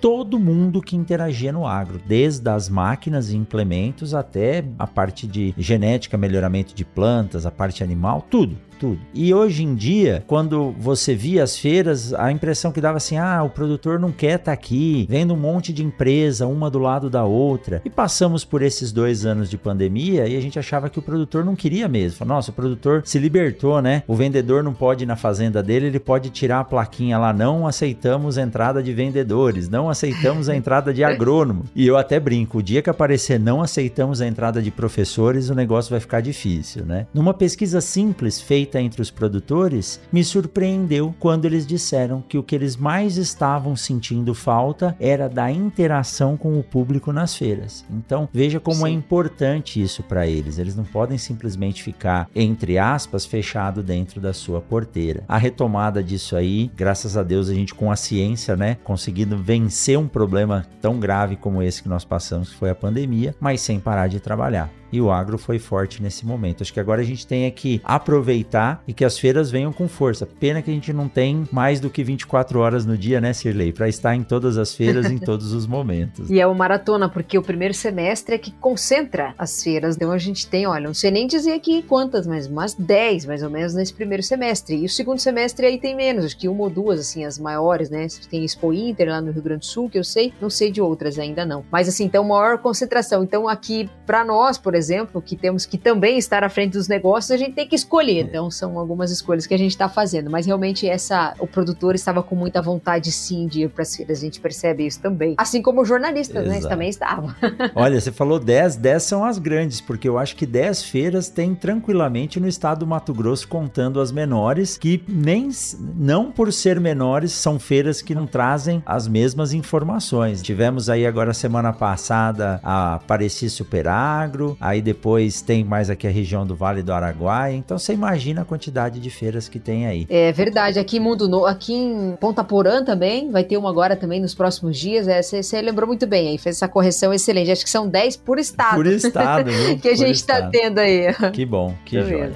[0.00, 5.54] todo mundo que interagia no agro, desde as máquinas e implementos até a parte de
[5.58, 8.56] genética, melhoramento de plantas, a parte animal, tudo.
[8.78, 8.98] Tudo.
[9.12, 13.42] E hoje em dia, quando você via as feiras, a impressão que dava assim: ah,
[13.42, 17.10] o produtor não quer estar tá aqui, vendo um monte de empresa, uma do lado
[17.10, 17.82] da outra.
[17.84, 21.44] E passamos por esses dois anos de pandemia e a gente achava que o produtor
[21.44, 22.24] não queria mesmo.
[22.26, 24.02] Nossa, o produtor se libertou, né?
[24.06, 27.66] O vendedor não pode ir na fazenda dele, ele pode tirar a plaquinha lá, não
[27.66, 31.64] aceitamos entrada de vendedores, não aceitamos a entrada de agrônomo.
[31.74, 35.54] E eu até brinco, o dia que aparecer não aceitamos a entrada de professores, o
[35.54, 37.06] negócio vai ficar difícil, né?
[37.12, 42.54] Numa pesquisa simples feita entre os produtores, me surpreendeu quando eles disseram que o que
[42.54, 47.84] eles mais estavam sentindo falta era da interação com o público nas feiras.
[47.90, 48.94] Então, veja como é Sim.
[48.94, 50.58] é importante isso para eles.
[50.58, 55.24] Eles não podem simplesmente ficar, entre aspas, fechado dentro da sua porteira.
[55.28, 59.98] A retomada disso aí, graças a Deus, a gente com a ciência, né, conseguindo vencer
[59.98, 63.78] um problema tão grave como esse que nós passamos, que foi a pandemia, mas sem
[63.78, 66.62] parar de trabalhar e o agro foi forte nesse momento.
[66.62, 69.88] Acho que agora a gente tem é que aproveitar e que as feiras venham com
[69.88, 70.26] força.
[70.26, 73.72] Pena que a gente não tem mais do que 24 horas no dia, né, Sirley,
[73.72, 76.30] para estar em todas as feiras em todos os momentos.
[76.30, 79.96] E é uma maratona, porque o primeiro semestre é que concentra as feiras.
[79.96, 83.42] Então a gente tem, olha, não sei nem dizer aqui quantas, mas umas 10 mais
[83.42, 84.76] ou menos nesse primeiro semestre.
[84.76, 87.90] E o segundo semestre aí tem menos, acho que uma ou duas, assim, as maiores,
[87.90, 88.06] né?
[88.30, 90.80] Tem Expo Inter lá no Rio Grande do Sul, que eu sei, não sei de
[90.80, 91.64] outras ainda não.
[91.70, 93.22] Mas assim, então maior concentração.
[93.22, 97.30] Então aqui, para nós, por exemplo, que temos que também estar à frente dos negócios,
[97.30, 98.26] a gente tem que escolher.
[98.26, 100.30] Então, são algumas escolhas que a gente está fazendo.
[100.30, 104.18] Mas realmente, essa o produtor estava com muita vontade, sim, de ir para as feiras.
[104.18, 105.34] A gente percebe isso também.
[105.38, 106.48] Assim como os jornalistas, Exato.
[106.48, 106.56] né?
[106.56, 107.34] Eles também estavam.
[107.74, 111.54] Olha, você falou 10, 10 são as grandes, porque eu acho que 10 feiras tem
[111.54, 115.48] tranquilamente no estado do Mato Grosso, contando as menores, que nem,
[115.96, 120.42] não por ser menores, são feiras que não trazem as mesmas informações.
[120.42, 126.10] Tivemos aí agora semana passada a Pareci Super Agro, aí depois tem mais aqui a
[126.10, 127.54] região do Vale do Araguaia.
[127.54, 130.06] Então você imagina a quantidade de feiras que tem aí.
[130.08, 130.78] É verdade.
[130.78, 134.34] Aqui em Mundo Novo, aqui em Ponta Porã também, vai ter uma agora também nos
[134.34, 135.06] próximos dias.
[135.06, 137.50] É, você, você lembrou muito bem aí, fez essa correção excelente.
[137.50, 138.74] Acho que são 10 por estado.
[138.74, 139.78] Por estado, viu?
[139.78, 141.14] que a gente está tendo aí.
[141.32, 142.32] Que bom, que joia.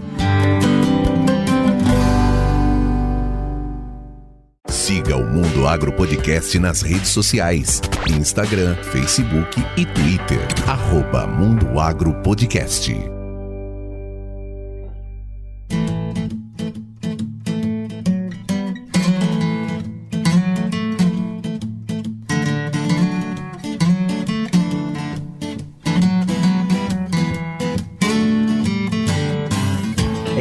[4.90, 10.40] Siga o Mundo Agro Podcast nas redes sociais: Instagram, Facebook e Twitter.
[10.66, 13.19] Arroba Mundo Agro Podcast.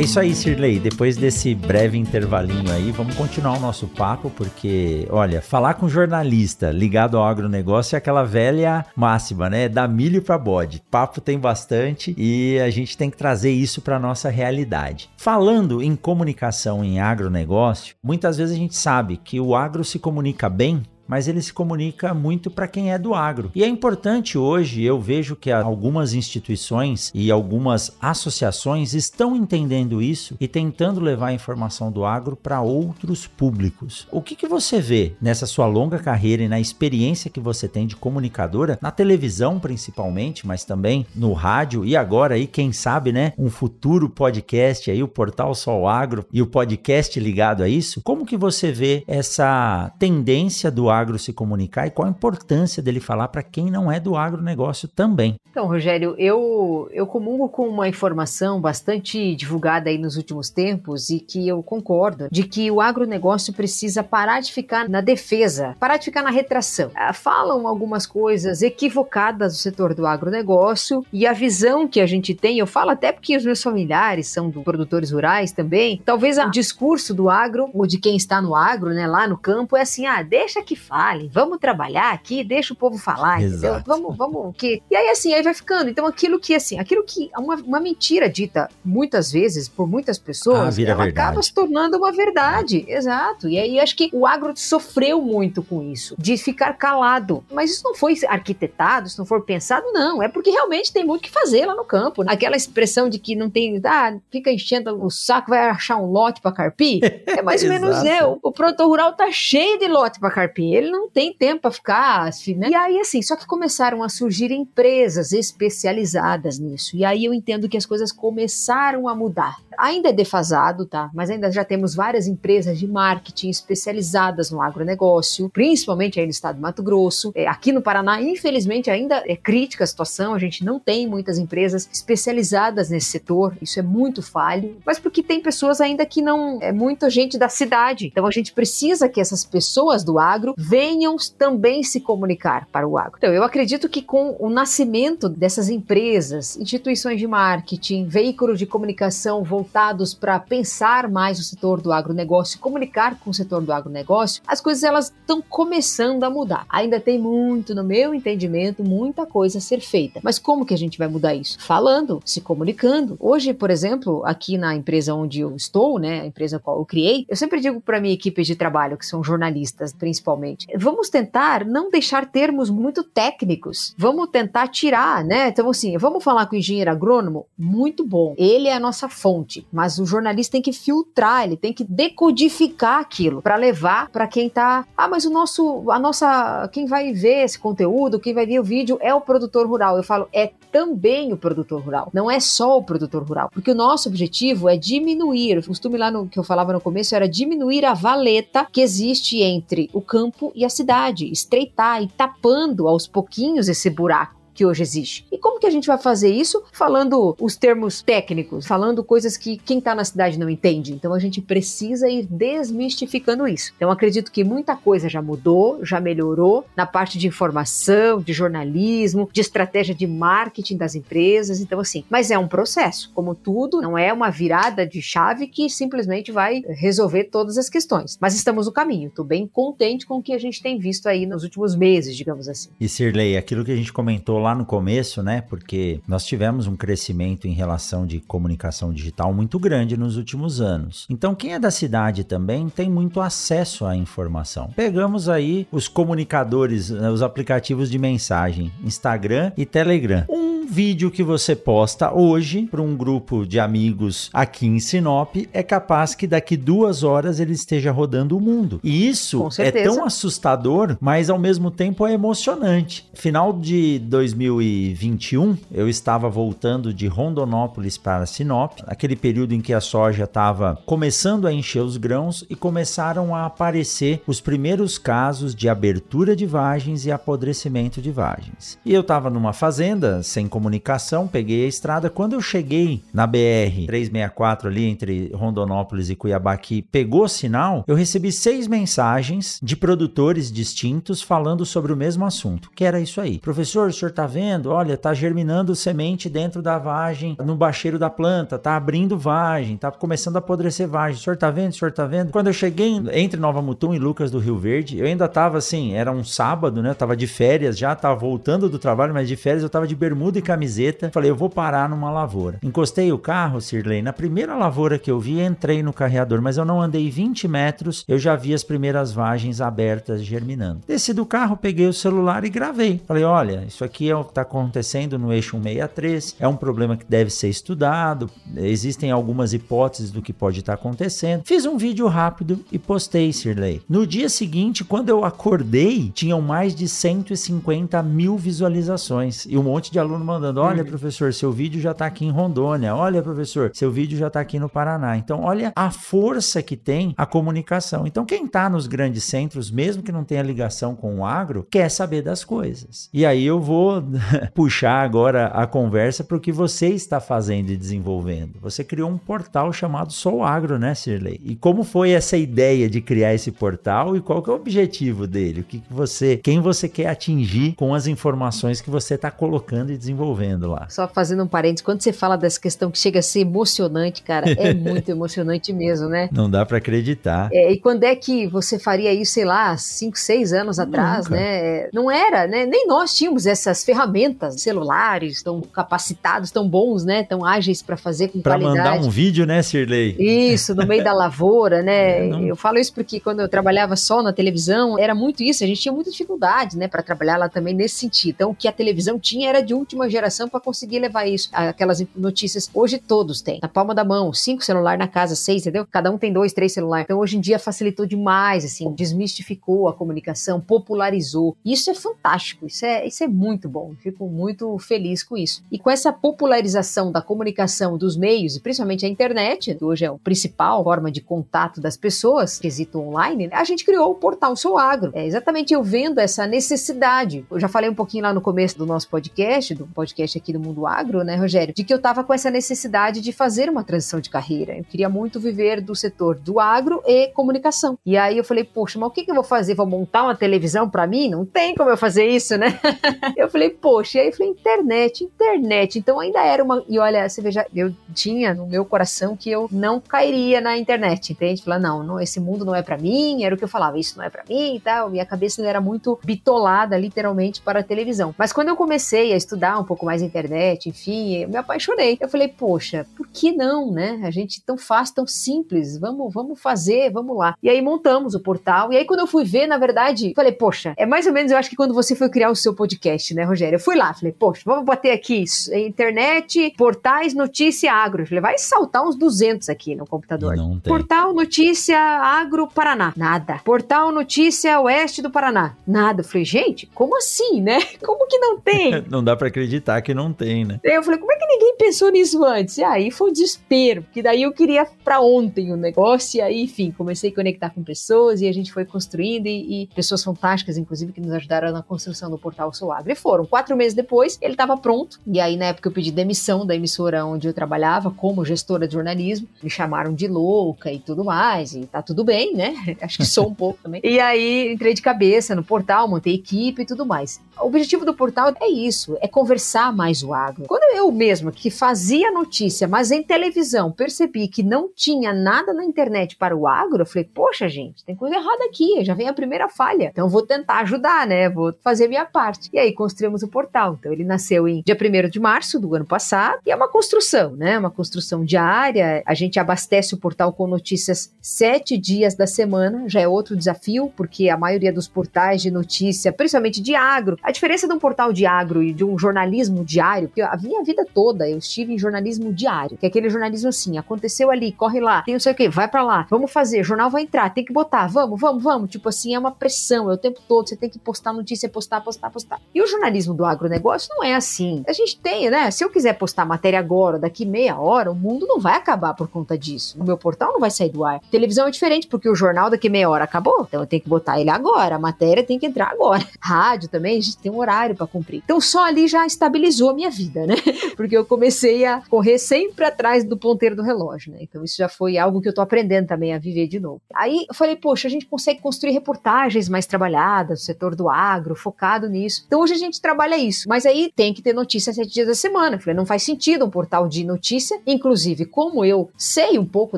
[0.01, 0.79] Isso aí, Sirley.
[0.79, 6.71] Depois desse breve intervalinho aí, vamos continuar o nosso papo, porque, olha, falar com jornalista
[6.71, 9.67] ligado ao agronegócio é aquela velha máxima, né?
[9.67, 10.81] Da milho para bode.
[10.89, 15.09] Papo tem bastante e a gente tem que trazer isso para nossa realidade.
[15.17, 20.47] Falando em comunicação em agronegócio, muitas vezes a gente sabe que o agro se comunica
[20.49, 23.51] bem mas ele se comunica muito para quem é do agro.
[23.55, 30.37] E é importante hoje, eu vejo que algumas instituições e algumas associações estão entendendo isso
[30.39, 34.07] e tentando levar a informação do agro para outros públicos.
[34.11, 37.87] O que, que você vê nessa sua longa carreira e na experiência que você tem
[37.87, 43.33] de comunicadora, na televisão principalmente, mas também no rádio e agora aí, quem sabe, né,
[43.35, 48.01] um futuro podcast aí, o Portal Sol Agro e o podcast ligado a isso?
[48.03, 52.83] Como que você vê essa tendência do agro agro se comunicar e qual a importância
[52.83, 55.35] dele falar para quem não é do agronegócio também.
[55.49, 61.19] Então, Rogério, eu, eu comungo com uma informação bastante divulgada aí nos últimos tempos e
[61.19, 66.05] que eu concordo, de que o agronegócio precisa parar de ficar na defesa, parar de
[66.05, 66.91] ficar na retração.
[66.95, 72.35] Ah, falam algumas coisas equivocadas do setor do agronegócio e a visão que a gente
[72.35, 77.13] tem, eu falo até porque os meus familiares são produtores rurais também, talvez o discurso
[77.13, 80.21] do agro, ou de quem está no agro, né, lá no campo, é assim, ah,
[80.21, 83.75] deixa que fale, vamos trabalhar aqui, deixa o povo falar, Exato.
[83.75, 83.83] entendeu?
[83.85, 84.81] Vamos, vamos, que...
[84.89, 85.89] E aí, assim, aí vai ficando.
[85.89, 90.79] Então, aquilo que, assim, aquilo que, uma, uma mentira dita muitas vezes por muitas pessoas,
[90.79, 91.09] ah, ela verdade.
[91.09, 92.85] acaba se tornando uma verdade.
[92.87, 92.97] É.
[92.97, 93.47] Exato.
[93.47, 97.43] E aí, acho que o agro sofreu muito com isso, de ficar calado.
[97.51, 100.23] Mas isso não foi arquitetado, isso não foi pensado, não.
[100.23, 102.23] É porque realmente tem muito que fazer lá no campo.
[102.27, 106.41] Aquela expressão de que não tem, ah, fica enchendo o saco, vai achar um lote
[106.41, 106.99] para carpir.
[107.29, 108.23] É mais ou menos, né?
[108.25, 111.71] O, o produtor rural tá cheio de lote para carpir ele não tem tempo para
[111.71, 112.69] ficar assim, né?
[112.69, 116.95] E aí, assim, só que começaram a surgir empresas especializadas nisso.
[116.95, 119.57] E aí eu entendo que as coisas começaram a mudar.
[119.77, 121.09] ainda é defasado, tá?
[121.13, 126.57] Mas ainda já temos várias empresas de marketing especializadas no agronegócio, principalmente aí no estado
[126.57, 127.31] do Mato Grosso.
[127.33, 131.37] É, aqui no Paraná, infelizmente, ainda é crítica a situação, a gente não tem muitas
[131.37, 136.59] empresas especializadas nesse setor, isso é muito falho, mas porque tem pessoas ainda que não
[136.61, 138.07] é muita gente da cidade.
[138.07, 142.95] Então a gente precisa que essas pessoas do agro venham também se comunicar para o
[142.95, 143.15] agro.
[143.17, 149.43] Então eu acredito que com o nascimento dessas empresas, instituições de marketing, veículos de comunicação
[149.43, 154.61] voltados para pensar mais o setor do agronegócio, comunicar com o setor do agronegócio, as
[154.61, 156.67] coisas elas estão começando a mudar.
[156.69, 160.19] Ainda tem muito, no meu entendimento, muita coisa a ser feita.
[160.23, 161.57] Mas como que a gente vai mudar isso?
[161.59, 163.17] Falando, se comunicando.
[163.19, 167.25] Hoje, por exemplo, aqui na empresa onde eu estou, né, a empresa qual eu criei,
[167.27, 171.89] eu sempre digo para minha equipe de trabalho, que são jornalistas principalmente, vamos tentar não
[171.89, 173.93] deixar termos muito técnicos.
[173.97, 175.49] Vamos tentar tirar, né?
[175.49, 178.33] Então assim, vamos falar com o engenheiro agrônomo, muito bom.
[178.37, 182.99] Ele é a nossa fonte, mas o jornalista tem que filtrar, ele tem que decodificar
[182.99, 187.43] aquilo para levar para quem tá, ah, mas o nosso a nossa quem vai ver
[187.43, 189.97] esse conteúdo, quem vai ver o vídeo é o produtor rural.
[189.97, 192.09] Eu falo, é também o produtor rural.
[192.13, 195.57] Não é só o produtor rural, porque o nosso objetivo é diminuir.
[195.57, 199.41] O costume lá no que eu falava no começo era diminuir a valeta que existe
[199.41, 204.83] entre o campo e a cidade, estreitar e tapando aos pouquinhos esse buraco que hoje
[204.83, 205.25] existe.
[205.31, 206.61] E como que a gente vai fazer isso?
[206.73, 210.91] Falando os termos técnicos, falando coisas que quem está na cidade não entende.
[210.91, 213.71] Então a gente precisa ir desmistificando isso.
[213.77, 219.29] Então acredito que muita coisa já mudou, já melhorou na parte de informação, de jornalismo,
[219.31, 221.61] de estratégia de marketing das empresas.
[221.61, 225.69] Então assim, mas é um processo, como tudo, não é uma virada de chave que
[225.69, 228.17] simplesmente vai resolver todas as questões.
[228.19, 229.07] Mas estamos no caminho.
[229.07, 232.49] Estou bem contente com o que a gente tem visto aí nos últimos meses, digamos
[232.49, 232.71] assim.
[232.77, 235.41] E Sirley, aquilo que a gente comentou lá lá no começo, né?
[235.41, 241.05] Porque nós tivemos um crescimento em relação de comunicação digital muito grande nos últimos anos.
[241.09, 244.71] Então, quem é da cidade também tem muito acesso à informação.
[244.75, 250.25] Pegamos aí os comunicadores, né, os aplicativos de mensagem, Instagram e Telegram.
[250.27, 255.63] Um vídeo que você posta hoje para um grupo de amigos aqui em Sinop é
[255.63, 258.79] capaz que daqui duas horas ele esteja rodando o mundo.
[258.83, 263.09] E isso é tão assustador, mas ao mesmo tempo é emocionante.
[263.13, 269.73] Final de 2000 2021, eu estava voltando de Rondonópolis para Sinop, aquele período em que
[269.73, 275.53] a soja estava começando a encher os grãos e começaram a aparecer os primeiros casos
[275.53, 278.77] de abertura de vagens e apodrecimento de vagens.
[278.85, 282.09] E eu estava numa fazenda sem comunicação, peguei a estrada.
[282.09, 287.95] Quando eu cheguei na BR 364 ali entre Rondonópolis e Cuiabá que pegou sinal, eu
[287.95, 293.39] recebi seis mensagens de produtores distintos falando sobre o mesmo assunto, que era isso aí.
[293.39, 294.69] Professor, o senhor está vendo?
[294.69, 299.89] Olha, tá germinando semente dentro da vagem, no bacheiro da planta, tá abrindo vagem, tá
[299.91, 301.21] começando a apodrecer vagem.
[301.21, 301.71] O senhor tá vendo?
[301.71, 302.31] O senhor tá vendo?
[302.31, 305.93] Quando eu cheguei entre Nova Mutum e Lucas do Rio Verde, eu ainda tava assim,
[305.93, 306.89] era um sábado, né?
[306.89, 309.95] Eu tava de férias já, tava voltando do trabalho, mas de férias eu tava de
[309.95, 311.11] bermuda e camiseta.
[311.13, 312.57] Falei, eu vou parar numa lavoura.
[312.63, 316.65] Encostei o carro, Sirley, na primeira lavoura que eu vi, entrei no carreador, mas eu
[316.65, 320.81] não andei 20 metros, eu já vi as primeiras vagens abertas germinando.
[320.87, 322.99] Desci do carro, peguei o celular e gravei.
[323.05, 326.97] Falei, olha, isso aqui é o que está acontecendo no eixo 163, é um problema
[326.97, 331.43] que deve ser estudado, existem algumas hipóteses do que pode estar tá acontecendo.
[331.45, 333.83] Fiz um vídeo rápido e postei, Sirley.
[333.87, 339.91] No dia seguinte, quando eu acordei, tinham mais de 150 mil visualizações e um monte
[339.91, 340.89] de aluno mandando: Olha, uhum.
[340.89, 342.95] professor, seu vídeo já está aqui em Rondônia.
[342.95, 345.17] Olha, professor, seu vídeo já está aqui no Paraná.
[345.17, 348.07] Então, olha a força que tem a comunicação.
[348.07, 351.89] Então, quem está nos grandes centros, mesmo que não tenha ligação com o agro, quer
[351.89, 353.09] saber das coisas.
[353.13, 354.03] E aí eu vou
[354.55, 358.53] puxar agora a conversa para o que você está fazendo e desenvolvendo.
[358.61, 361.39] Você criou um portal chamado Sou Agro, né, Sirley?
[361.43, 365.27] E como foi essa ideia de criar esse portal e qual que é o objetivo
[365.27, 365.61] dele?
[365.61, 369.91] O que, que você, quem você quer atingir com as informações que você está colocando
[369.91, 370.28] e desenvolvendo
[370.67, 370.87] lá?
[370.89, 374.49] Só fazendo um parênteses, quando você fala dessa questão que chega a ser emocionante, cara,
[374.51, 376.29] é muito emocionante mesmo, né?
[376.31, 377.49] Não dá para acreditar.
[377.51, 381.35] É, e quando é que você faria isso, sei lá, 5, 6 anos atrás, Nunca.
[381.35, 381.89] né?
[381.93, 382.65] Não era, né?
[382.65, 387.23] Nem nós tínhamos essas ferramentas ferramentas, celulares tão capacitados, tão bons, né?
[387.23, 388.77] Tão ágeis para fazer com pra qualidade.
[388.77, 390.15] Para mandar um vídeo, né, Sirley?
[390.19, 392.27] Isso, no meio da lavoura, né?
[392.27, 392.41] É, não...
[392.41, 395.81] Eu falo isso porque quando eu trabalhava só na televisão, era muito isso, a gente
[395.81, 398.35] tinha muita dificuldade, né, para trabalhar lá também nesse sentido.
[398.35, 401.49] Então, o que a televisão tinha era de última geração geração para conseguir levar isso,
[401.51, 402.69] aquelas notícias.
[402.73, 405.87] Hoje todos têm, na palma da mão, cinco celular na casa, seis, entendeu?
[405.89, 407.05] Cada um tem dois, três celulares.
[407.05, 411.55] Então hoje em dia facilitou demais, assim, desmistificou a comunicação, popularizou.
[411.65, 413.93] Isso é fantástico, isso é, isso é muito bom.
[413.99, 415.63] Fico muito feliz com isso.
[415.71, 420.07] E com essa popularização da comunicação dos meios, e principalmente a internet, que hoje é
[420.07, 424.77] a principal forma de contato das pessoas, quesito online, a gente criou o portal Sou
[424.77, 425.11] Agro.
[425.13, 427.45] É exatamente eu vendo essa necessidade.
[427.49, 430.61] Eu já falei um pouquinho lá no começo do nosso podcast, do podcast aqui do
[430.61, 434.21] Mundo Agro, né, Rogério, de que eu estava com essa necessidade de fazer uma transição
[434.21, 434.77] de carreira.
[434.77, 437.99] Eu queria muito viver do setor do agro e comunicação.
[438.05, 439.75] E aí eu falei, poxa, mas o que, que eu vou fazer?
[439.75, 441.29] Vou montar uma televisão para mim?
[441.29, 442.79] Não tem como eu fazer isso, né?
[443.35, 445.99] eu falei, poxa, e aí eu falei, internet, internet.
[445.99, 446.81] Então ainda era uma.
[446.87, 451.33] E olha, você veja, eu tinha no meu coração que eu não cairia na internet,
[451.33, 451.61] entende?
[451.61, 454.17] Falar, não, não esse mundo não é para mim, era o que eu falava, isso
[454.17, 455.09] não é para mim e tal.
[455.09, 458.33] Minha cabeça era muito bitolada, literalmente, para a televisão.
[458.37, 462.17] Mas quando eu comecei a estudar um pouco mais a internet, enfim, eu me apaixonei.
[462.21, 464.21] Eu falei, poxa, por que não, né?
[464.23, 467.55] A gente tão fácil, tão simples, vamos, vamos fazer, vamos lá.
[467.63, 468.93] E aí montamos o portal.
[468.93, 471.57] E aí quando eu fui ver, na verdade, falei, poxa, é mais ou menos, eu
[471.57, 473.77] acho que quando você foi criar o seu podcast, né, Rogério?
[473.77, 478.21] Eu fui lá, falei, poxa, vamos bater aqui internet, portais, notícia, agro.
[478.21, 480.55] Eu falei, vai saltar uns 200 aqui no computador.
[480.83, 483.11] Portal, notícia, agro, Paraná.
[483.17, 483.59] Nada.
[483.65, 485.75] Portal, notícia, oeste do Paraná.
[485.87, 486.21] Nada.
[486.21, 487.79] Eu falei, gente, como assim, né?
[488.05, 489.05] Como que não tem?
[489.09, 490.79] não dá para acreditar que não tem, né?
[490.83, 492.77] Eu falei, como é que ninguém pensou nisso antes?
[492.77, 496.63] E aí foi um desespero, porque daí eu queria para ontem o negócio, e aí,
[496.63, 500.77] enfim, comecei a conectar com pessoas e a gente foi construindo e, e pessoas fantásticas,
[500.77, 503.11] inclusive, que nos ajudaram na construção do portal Sou Agro.
[503.11, 503.45] E foram.
[503.45, 507.25] Quatro meses depois, ele estava pronto, e aí, na época, eu pedi demissão da emissora
[507.25, 509.47] onde eu trabalhava como gestora de jornalismo.
[509.63, 512.75] Me chamaram de louca e tudo mais, e tá tudo bem, né?
[513.01, 514.01] Acho que sou um pouco também.
[514.03, 517.41] E aí, entrei de cabeça no portal, montei equipe e tudo mais.
[517.59, 520.65] O objetivo do portal é isso, é conversar mais o agro.
[520.67, 525.83] Quando eu mesma, que fazia notícia, mas em televisão, percebi que não tinha nada na
[525.83, 529.33] internet para o agro, eu falei, poxa, gente, tem coisa errada aqui, já vem a
[529.33, 530.09] primeira falha.
[530.11, 531.49] Então vou tentar ajudar, né?
[531.49, 532.69] Vou fazer minha parte.
[532.73, 533.97] E aí construímos o portal.
[533.99, 537.55] Então ele nasceu em dia 1 de março do ano passado e é uma construção,
[537.55, 537.77] né?
[537.77, 539.21] Uma construção diária.
[539.25, 544.11] A gente abastece o portal com notícias sete dias da semana, já é outro desafio,
[544.15, 548.31] porque a maioria dos portais de notícia, principalmente de agro, a diferença de um portal
[548.33, 549.17] de agro e de um
[549.59, 553.29] jornalismo diário, porque a minha vida toda eu estive em jornalismo diário, que é aquele
[553.29, 556.51] jornalismo assim, aconteceu ali, corre lá, tem não sei o que, vai para lá, vamos
[556.51, 558.89] fazer, jornal vai entrar, tem que botar, vamos, vamos, vamos.
[558.89, 562.01] Tipo assim, é uma pressão, é o tempo todo, você tem que postar notícia, postar,
[562.01, 562.59] postar, postar.
[562.73, 564.83] E o jornalismo do agronegócio não é assim.
[564.87, 565.69] A gente tem, né?
[565.71, 569.27] Se eu quiser postar matéria agora, daqui meia hora, o mundo não vai acabar por
[569.27, 569.97] conta disso.
[569.99, 571.19] O meu portal não vai sair do ar.
[571.31, 574.39] Televisão é diferente, porque o jornal daqui meia hora acabou, então eu tenho que botar
[574.39, 576.25] ele agora, a matéria tem que entrar agora.
[576.39, 578.41] Rádio também, a gente tem um horário para cumprir.
[578.43, 580.55] Então só ali já estabilizou a minha vida, né?
[580.95, 584.39] Porque eu comecei a correr sempre atrás do ponteiro do relógio, né?
[584.41, 587.01] Então isso já foi algo que eu tô aprendendo também a viver de novo.
[587.13, 591.55] Aí eu falei, poxa, a gente consegue construir reportagens mais trabalhadas, no setor do agro,
[591.55, 592.43] focado nisso.
[592.45, 595.35] Então hoje a gente trabalha isso, mas aí tem que ter notícia sete dias da
[595.35, 595.75] semana.
[595.75, 599.97] Eu falei, não faz sentido um portal de notícia, inclusive como eu sei um pouco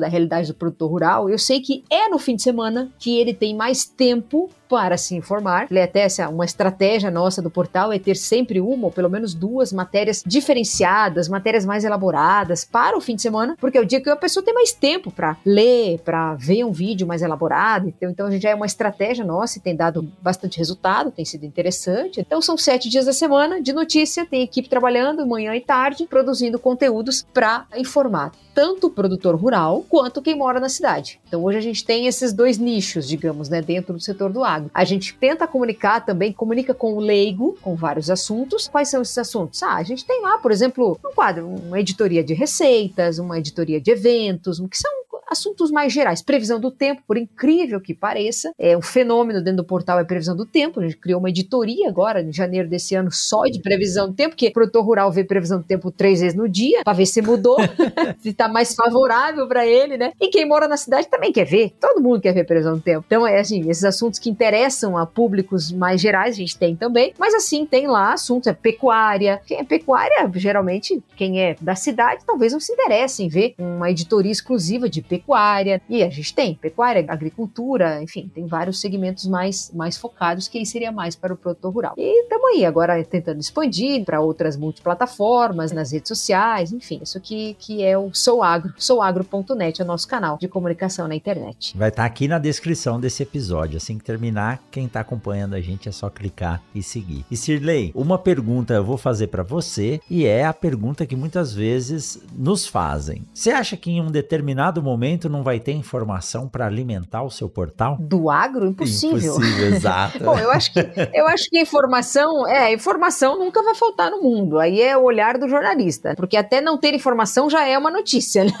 [0.00, 3.34] da realidade do produtor rural, eu sei que é no fim de semana que ele
[3.34, 5.68] tem mais tempo para se informar.
[5.70, 9.70] Até essa uma estratégia nossa do portal é ter sempre uma ou pelo menos duas
[9.70, 14.08] matérias diferenciadas, matérias mais elaboradas para o fim de semana, porque é o dia que
[14.08, 17.86] a pessoa tem mais tempo para ler, para ver um vídeo mais elaborado.
[17.86, 21.26] Então, então a gente já é uma estratégia nossa e tem dado bastante resultado, tem
[21.26, 22.18] sido interessante.
[22.18, 26.58] Então são sete dias da semana de notícia, tem equipe trabalhando manhã e tarde, produzindo
[26.58, 31.20] conteúdos para informar tanto o produtor rural quanto quem mora na cidade.
[31.26, 34.61] Então hoje a gente tem esses dois nichos, digamos, né, dentro do setor do agro.
[34.72, 38.68] A gente tenta comunicar também, comunica com o leigo, com vários assuntos.
[38.68, 39.62] Quais são esses assuntos?
[39.62, 43.80] Ah, a gente tem lá, por exemplo, um quadro, uma editoria de receitas, uma editoria
[43.80, 44.90] de eventos, que são
[45.32, 46.22] assuntos mais gerais.
[46.22, 50.36] Previsão do tempo, por incrível que pareça, é um fenômeno dentro do portal é previsão
[50.36, 50.80] do tempo.
[50.80, 54.30] A gente criou uma editoria agora, em janeiro desse ano, só de previsão do tempo,
[54.30, 57.20] porque o produtor rural vê previsão do tempo três vezes no dia, para ver se
[57.20, 57.56] mudou,
[58.20, 60.12] se está mais favorável para ele, né?
[60.20, 61.72] E quem mora na cidade também quer ver.
[61.80, 63.04] Todo mundo quer ver previsão do tempo.
[63.06, 67.14] Então, é assim, esses assuntos que interessam a públicos mais gerais, a gente tem também.
[67.18, 69.40] Mas assim, tem lá assuntos, é pecuária.
[69.46, 73.90] Quem é pecuária, geralmente, quem é da cidade, talvez não se interesse em ver uma
[73.90, 79.26] editoria exclusiva de pecuária pecuária, e a gente tem pecuária, agricultura, enfim, tem vários segmentos
[79.26, 81.94] mais, mais focados que aí seria mais para o produtor rural.
[81.96, 87.54] E estamos aí agora tentando expandir para outras multiplataformas, nas redes sociais, enfim, isso que,
[87.58, 91.76] que é o Sou Agro, souagro.net, é o nosso canal de comunicação na internet.
[91.76, 93.76] Vai estar tá aqui na descrição desse episódio.
[93.76, 97.24] Assim que terminar, quem está acompanhando a gente é só clicar e seguir.
[97.30, 101.52] E Sirley, uma pergunta eu vou fazer para você e é a pergunta que muitas
[101.52, 103.24] vezes nos fazem.
[103.32, 107.48] Você acha que em um determinado momento não vai ter informação para alimentar o seu
[107.48, 107.96] portal?
[107.98, 108.66] Do agro?
[108.66, 109.34] Impossível.
[109.36, 110.18] Impossível, exato.
[110.24, 110.80] Bom, eu acho que
[111.12, 114.58] eu acho que informação, é, informação nunca vai faltar no mundo.
[114.58, 118.44] Aí é o olhar do jornalista, porque até não ter informação já é uma notícia,
[118.44, 118.52] né?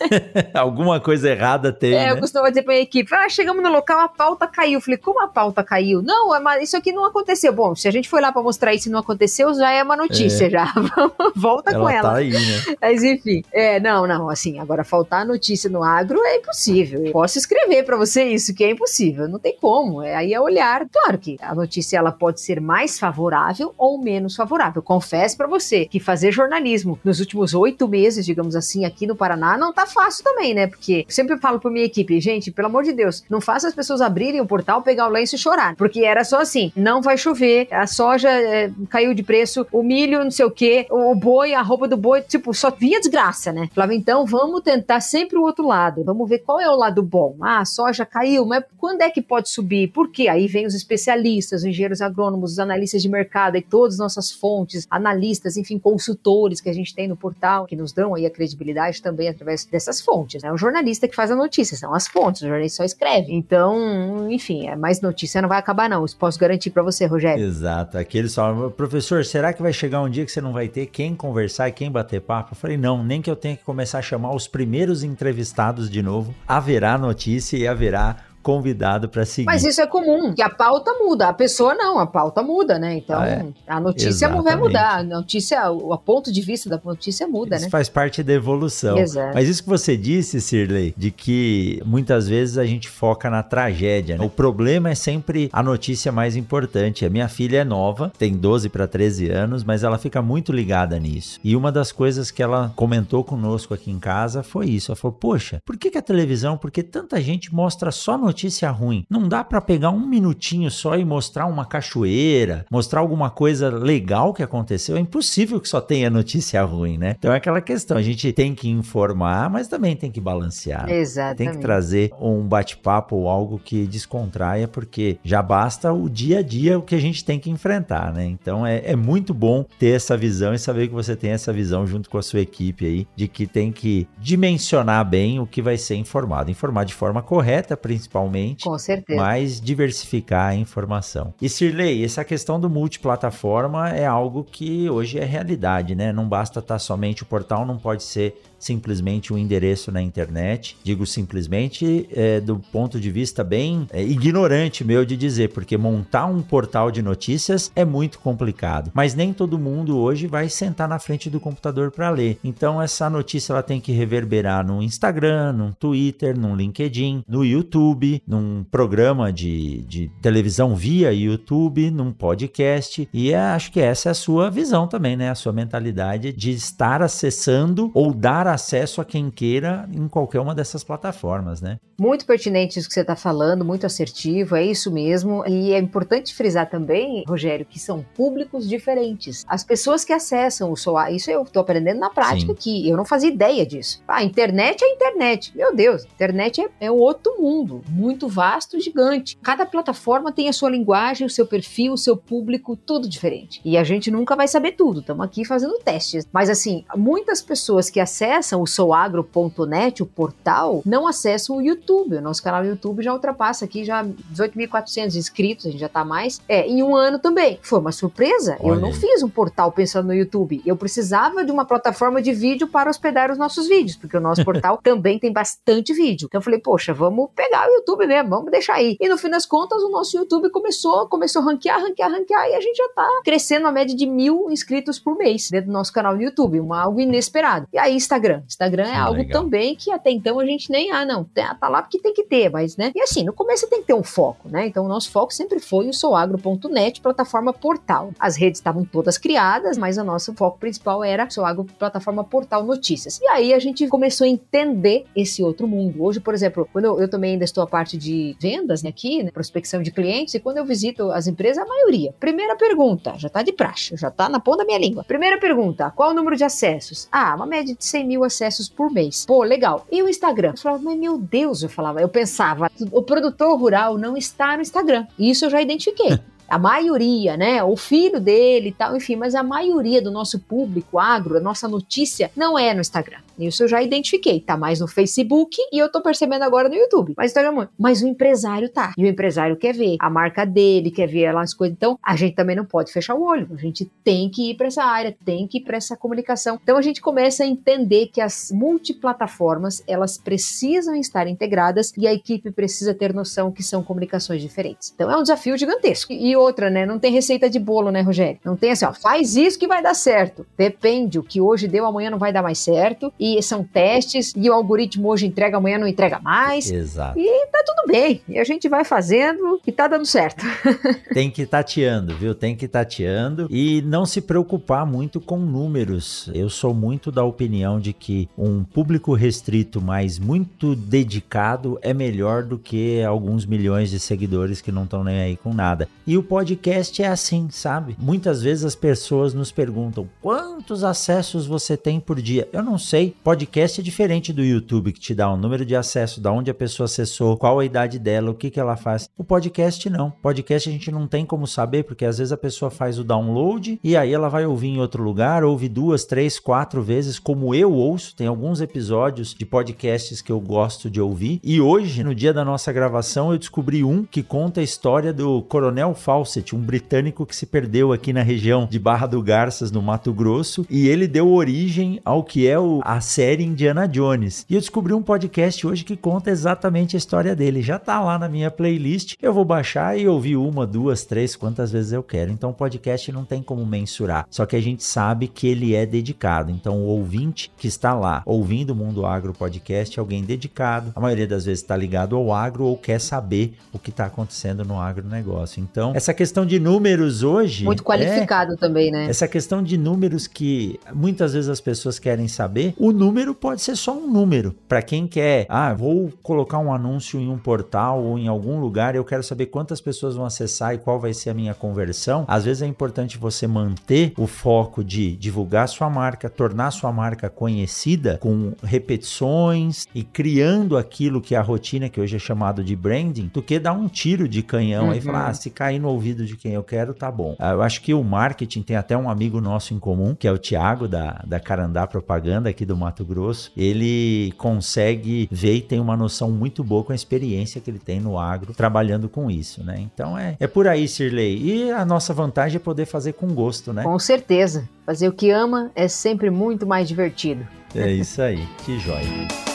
[0.54, 1.94] Alguma coisa errada tem.
[1.94, 2.10] É, né?
[2.12, 4.74] eu costumo dizer pra minha equipe: ah, chegamos no local, a pauta caiu.
[4.74, 6.02] Eu falei, como a pauta caiu?
[6.02, 7.52] Não, é isso aqui não aconteceu.
[7.52, 9.96] Bom, se a gente foi lá para mostrar isso e não aconteceu, já é uma
[9.96, 10.50] notícia, é.
[10.50, 10.72] já.
[11.36, 12.10] Volta ela com ela.
[12.10, 12.76] Tá aí, né?
[12.80, 17.04] Mas enfim, é, não, não, assim, agora faltar notícia no agro é impossível.
[17.04, 20.02] Eu posso escrever para você isso, que é impossível, não tem como.
[20.02, 20.88] É, aí é olhar.
[20.88, 24.82] Claro que a notícia ela pode ser mais favorável ou menos favorável.
[24.82, 29.56] Confesso para você que fazer jornalismo nos últimos oito meses, digamos assim, aqui no Paraná,
[29.56, 30.66] não tá fácil também, né?
[30.66, 33.74] Porque eu sempre falo pra minha equipe, gente, pelo amor de Deus, não faça as
[33.74, 35.74] pessoas abrirem o portal, pegar o lenço e chorar.
[35.76, 40.22] Porque era só assim: não vai chover, a soja é, caiu de preço, o milho,
[40.24, 43.68] não sei o quê, o boi, a roupa do boi, tipo, só vinha desgraça, né?
[43.74, 47.36] Falava, então vamos tentar sempre o outro lado, vamos ver qual é o lado bom.
[47.40, 49.88] Ah, a soja caiu, mas quando é que pode subir?
[49.88, 50.28] Por quê?
[50.28, 54.30] Aí vem os especialistas, os engenheiros agrônomos, os analistas de mercado e todas as nossas
[54.30, 58.30] fontes, analistas, enfim, consultores que a gente tem no portal, que nos dão aí a
[58.30, 60.42] credibilidade também através dessas fontes.
[60.42, 60.52] É né?
[60.52, 63.32] o jornalista que faz a notícia, são as fontes, o jornalista só escreve.
[63.32, 67.44] Então, enfim, é mais notícia não vai acabar não, isso posso garantir para você, Rogério.
[67.44, 70.86] Exato, aquele só, professor, será que vai chegar um dia que você não vai ter
[70.86, 72.52] quem conversar e quem bater papo?
[72.52, 76.02] Eu falei, não, nem que eu tenha que começar a chamar os primeiros entrevistados de
[76.02, 79.46] novo, haverá notícia e haverá convidado para seguir.
[79.46, 82.96] Mas isso é comum, que a pauta muda, a pessoa não, a pauta muda, né?
[82.96, 83.46] Então, ah, é.
[83.64, 84.44] a notícia Exatamente.
[84.44, 87.70] vai mudar, a notícia, o ponto de vista da notícia muda, isso né?
[87.70, 88.98] faz parte da evolução.
[88.98, 89.34] Exato.
[89.34, 94.18] Mas isso que você disse, Sirley, de que muitas vezes a gente foca na tragédia,
[94.18, 94.24] né?
[94.24, 97.06] O problema é sempre a notícia mais importante.
[97.06, 100.98] A minha filha é nova, tem 12 para 13 anos, mas ela fica muito ligada
[100.98, 101.38] nisso.
[101.44, 104.90] E uma das coisas que ela comentou conosco aqui em casa foi isso.
[104.90, 108.70] Ela falou: "Poxa, por que, que a televisão, porque tanta gente mostra só notícia notícia
[108.70, 109.04] ruim.
[109.10, 114.32] Não dá para pegar um minutinho só e mostrar uma cachoeira, mostrar alguma coisa legal
[114.32, 114.96] que aconteceu.
[114.96, 117.16] É impossível que só tenha notícia ruim, né?
[117.18, 120.88] Então é aquela questão, a gente tem que informar, mas também tem que balancear.
[120.88, 121.36] Exatamente.
[121.36, 126.42] Tem que trazer um bate-papo ou algo que descontraia, porque já basta o dia a
[126.42, 128.24] dia o que a gente tem que enfrentar, né?
[128.24, 131.86] Então é, é muito bom ter essa visão e saber que você tem essa visão
[131.86, 135.76] junto com a sua equipe aí, de que tem que dimensionar bem o que vai
[135.76, 136.50] ser informado.
[136.50, 138.64] Informar de forma correta, principalmente principalmente.
[138.64, 139.20] Com certeza.
[139.20, 141.32] Mas diversificar a informação.
[141.40, 146.12] E Sirley, essa questão do multiplataforma é algo que hoje é realidade, né?
[146.12, 150.76] Não basta estar somente o portal, não pode ser simplesmente um endereço na internet.
[150.84, 156.26] Digo simplesmente é, do ponto de vista bem é, ignorante meu de dizer, porque montar
[156.26, 158.90] um portal de notícias é muito complicado.
[158.94, 162.38] Mas nem todo mundo hoje vai sentar na frente do computador para ler.
[162.44, 168.22] Então essa notícia ela tem que reverberar no Instagram, no Twitter, no LinkedIn, no YouTube,
[168.26, 173.08] num programa de, de televisão via YouTube, num podcast.
[173.12, 175.30] E é, acho que essa é a sua visão também, né?
[175.30, 180.54] A sua mentalidade de estar acessando ou dar acesso a quem queira em qualquer uma
[180.54, 181.78] dessas plataformas, né?
[181.98, 185.46] Muito pertinente isso que você está falando, muito assertivo, é isso mesmo.
[185.46, 189.44] E é importante frisar também, Rogério, que são públicos diferentes.
[189.46, 192.52] As pessoas que acessam o SOA, isso eu estou aprendendo na prática Sim.
[192.52, 194.02] aqui, eu não fazia ideia disso.
[194.08, 199.36] A internet é internet, meu Deus, internet é, é outro mundo, muito vasto, gigante.
[199.42, 203.60] Cada plataforma tem a sua linguagem, o seu perfil, o seu público, tudo diferente.
[203.64, 206.26] E a gente nunca vai saber tudo, estamos aqui fazendo testes.
[206.32, 212.16] Mas assim, muitas pessoas que acessam acessam o souagro.net, o portal, não acessam o YouTube.
[212.16, 216.04] O nosso canal do YouTube já ultrapassa aqui já 18.400 inscritos, a gente já tá
[216.04, 216.40] mais.
[216.48, 217.58] É, em um ano também.
[217.62, 218.56] Foi uma surpresa.
[218.60, 218.74] Olha.
[218.74, 220.62] Eu não fiz um portal pensando no YouTube.
[220.64, 224.42] Eu precisava de uma plataforma de vídeo para hospedar os nossos vídeos, porque o nosso
[224.44, 226.26] portal também tem bastante vídeo.
[226.26, 228.96] Então eu falei, poxa, vamos pegar o YouTube mesmo, vamos deixar aí.
[228.98, 232.54] E no fim das contas, o nosso YouTube começou, começou a ranquear, ranquear, ranquear, e
[232.54, 235.92] a gente já tá crescendo a média de mil inscritos por mês dentro do nosso
[235.92, 237.66] canal no YouTube, uma, algo inesperado.
[237.72, 238.29] E aí, Instagram.
[238.46, 239.42] Instagram é ah, algo legal.
[239.42, 242.50] também que até então a gente nem, ah, não, tá lá porque tem que ter,
[242.50, 242.92] mas, né?
[242.94, 244.66] E assim, no começo você tem que ter um foco, né?
[244.66, 248.12] Então, o nosso foco sempre foi o souagro.net, plataforma portal.
[248.18, 252.64] As redes estavam todas criadas, mas o nosso foco principal era o Souagro, plataforma portal
[252.64, 253.20] notícias.
[253.20, 256.02] E aí a gente começou a entender esse outro mundo.
[256.02, 259.22] Hoje, por exemplo, quando eu, eu também ainda estou a parte de vendas né, aqui,
[259.22, 262.12] né, prospecção de clientes, e quando eu visito as empresas, a maioria.
[262.18, 265.04] Primeira pergunta, já tá de praxe, já tá na ponta da minha língua.
[265.04, 267.08] Primeira pergunta, qual o número de acessos?
[267.10, 269.24] Ah, uma média de 100 mil acessos por mês.
[269.26, 269.86] Pô, legal.
[269.90, 270.52] E o Instagram?
[270.52, 274.62] Eu falava, mas meu Deus, eu falava, eu pensava, o produtor rural não está no
[274.62, 275.06] Instagram.
[275.18, 276.18] Isso eu já identifiquei.
[276.50, 277.62] a maioria, né?
[277.62, 281.68] O filho dele e tal, enfim, mas a maioria do nosso público agro, a nossa
[281.68, 283.20] notícia, não é no Instagram.
[283.38, 284.40] Isso eu já identifiquei.
[284.40, 287.14] Tá mais no Facebook e eu tô percebendo agora no YouTube.
[287.16, 288.92] Mas Instagram, mas o empresário tá.
[288.98, 291.76] E o empresário quer ver a marca dele, quer ver as coisas.
[291.76, 293.48] Então, a gente também não pode fechar o olho.
[293.52, 296.58] A gente tem que ir para essa área, tem que ir para essa comunicação.
[296.62, 302.12] Então, a gente começa a entender que as multiplataformas, elas precisam estar integradas e a
[302.12, 304.92] equipe precisa ter noção que são comunicações diferentes.
[304.94, 306.12] Então, é um desafio gigantesco.
[306.12, 306.86] E outra, né?
[306.86, 308.38] Não tem receita de bolo, né, Rogério?
[308.44, 310.46] Não tem assim, ó, faz isso que vai dar certo.
[310.56, 311.18] Depende.
[311.18, 313.12] O que hoje deu, amanhã não vai dar mais certo.
[313.18, 316.70] E são testes, e o algoritmo hoje entrega, amanhã não entrega mais.
[316.70, 317.18] Exato.
[317.18, 318.22] E tá tudo bem.
[318.28, 320.44] E a gente vai fazendo e tá dando certo.
[321.12, 322.34] Tem que tateando, viu?
[322.34, 326.30] Tem que tateando e não se preocupar muito com números.
[326.34, 332.42] Eu sou muito da opinião de que um público restrito, mas muito dedicado, é melhor
[332.42, 335.88] do que alguns milhões de seguidores que não estão nem aí com nada.
[336.06, 337.96] E o podcast é assim, sabe?
[337.98, 342.48] Muitas vezes as pessoas nos perguntam quantos acessos você tem por dia.
[342.52, 345.74] Eu não sei podcast é diferente do YouTube, que te dá o um número de
[345.74, 349.10] acesso, da onde a pessoa acessou, qual a idade dela, o que, que ela faz.
[349.18, 350.08] O podcast não.
[350.08, 353.80] Podcast a gente não tem como saber, porque às vezes a pessoa faz o download
[353.82, 357.72] e aí ela vai ouvir em outro lugar, ouve duas, três, quatro vezes, como eu
[357.72, 358.14] ouço.
[358.14, 361.40] Tem alguns episódios de podcasts que eu gosto de ouvir.
[361.42, 365.42] E hoje, no dia da nossa gravação, eu descobri um que conta a história do
[365.42, 369.80] Coronel Fawcett, um britânico que se perdeu aqui na região de Barra do Garças, no
[369.80, 374.44] Mato Grosso, e ele deu origem ao que é o, a série Indiana Jones.
[374.50, 377.62] E eu descobri um podcast hoje que conta exatamente a história dele.
[377.62, 379.14] Já tá lá na minha playlist.
[379.22, 382.32] Eu vou baixar e ouvir uma, duas, três, quantas vezes eu quero.
[382.32, 384.26] Então o podcast não tem como mensurar.
[384.28, 386.50] Só que a gente sabe que ele é dedicado.
[386.50, 390.90] Então o ouvinte que está lá ouvindo o Mundo Agro Podcast é alguém dedicado.
[390.96, 394.64] A maioria das vezes está ligado ao agro ou quer saber o que está acontecendo
[394.64, 395.62] no agronegócio.
[395.62, 397.64] Então, essa questão de números hoje.
[397.64, 399.06] Muito qualificado é, também, né?
[399.08, 403.76] Essa questão de números que muitas vezes as pessoas querem saber, o número pode ser
[403.76, 404.54] só um número.
[404.66, 408.94] Para quem quer, ah, vou colocar um anúncio em um portal ou em algum lugar,
[408.94, 412.24] eu quero saber quantas pessoas vão acessar e qual vai ser a minha conversão.
[412.26, 417.28] Às vezes é importante você manter o foco de divulgar sua marca, tornar sua marca
[417.28, 422.74] conhecida com repetições e criando aquilo que é a rotina que hoje é chamado de
[422.74, 424.94] branding, do que dar um tiro de canhão uhum.
[424.94, 427.36] e falar, ah, se cair no ouvido de quem eu quero, tá bom.
[427.38, 430.32] Ah, eu acho que o marketing tem até um amigo nosso em comum, que é
[430.32, 435.80] o Thiago da, da Carandá Propaganda aqui do Mato Grosso ele consegue ver e tem
[435.80, 439.62] uma noção muito boa com a experiência que ele tem no agro trabalhando com isso,
[439.62, 439.78] né?
[439.80, 441.38] Então é, é por aí, Sirley.
[441.42, 443.82] E a nossa vantagem é poder fazer com gosto, né?
[443.82, 444.68] Com certeza.
[444.86, 447.46] Fazer o que ama é sempre muito mais divertido.
[447.74, 448.46] É isso aí.
[448.64, 449.49] que jóia.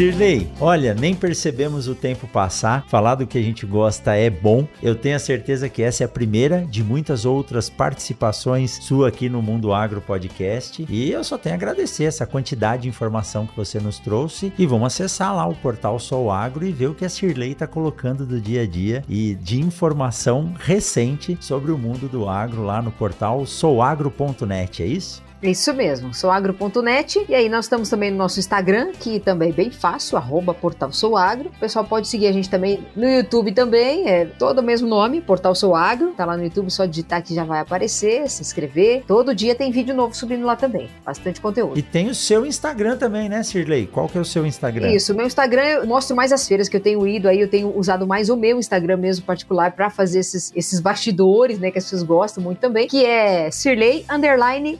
[0.00, 2.86] Sirley, olha, nem percebemos o tempo passar.
[2.88, 4.66] Falar do que a gente gosta é bom.
[4.82, 9.28] Eu tenho a certeza que essa é a primeira de muitas outras participações sua aqui
[9.28, 10.86] no Mundo Agro Podcast.
[10.88, 14.50] E eu só tenho a agradecer essa quantidade de informação que você nos trouxe.
[14.58, 17.66] E vamos acessar lá o portal Sou Agro e ver o que a Sirley está
[17.66, 22.80] colocando do dia a dia e de informação recente sobre o mundo do agro lá
[22.80, 25.22] no portal souagro.net, é isso?
[25.42, 27.24] Isso mesmo, souagro.net.
[27.28, 30.90] E aí nós estamos também no nosso Instagram, que também é bem fácil, arroba Portal.
[30.90, 35.20] O pessoal pode seguir a gente também no YouTube também, é todo o mesmo nome,
[35.20, 36.12] Portal Sou Agro.
[36.16, 39.04] Tá lá no YouTube, só digitar que já vai aparecer, se inscrever.
[39.06, 40.88] Todo dia tem vídeo novo subindo lá também.
[41.04, 41.78] Bastante conteúdo.
[41.78, 43.86] E tem o seu Instagram também, né, Sirley?
[43.86, 44.90] Qual que é o seu Instagram?
[44.90, 47.76] Isso, meu Instagram eu mostro mais as feiras que eu tenho ido aí, eu tenho
[47.76, 51.84] usado mais o meu Instagram mesmo particular para fazer esses, esses bastidores, né, que as
[51.84, 54.78] pessoas gostam muito também, que é Sirley underline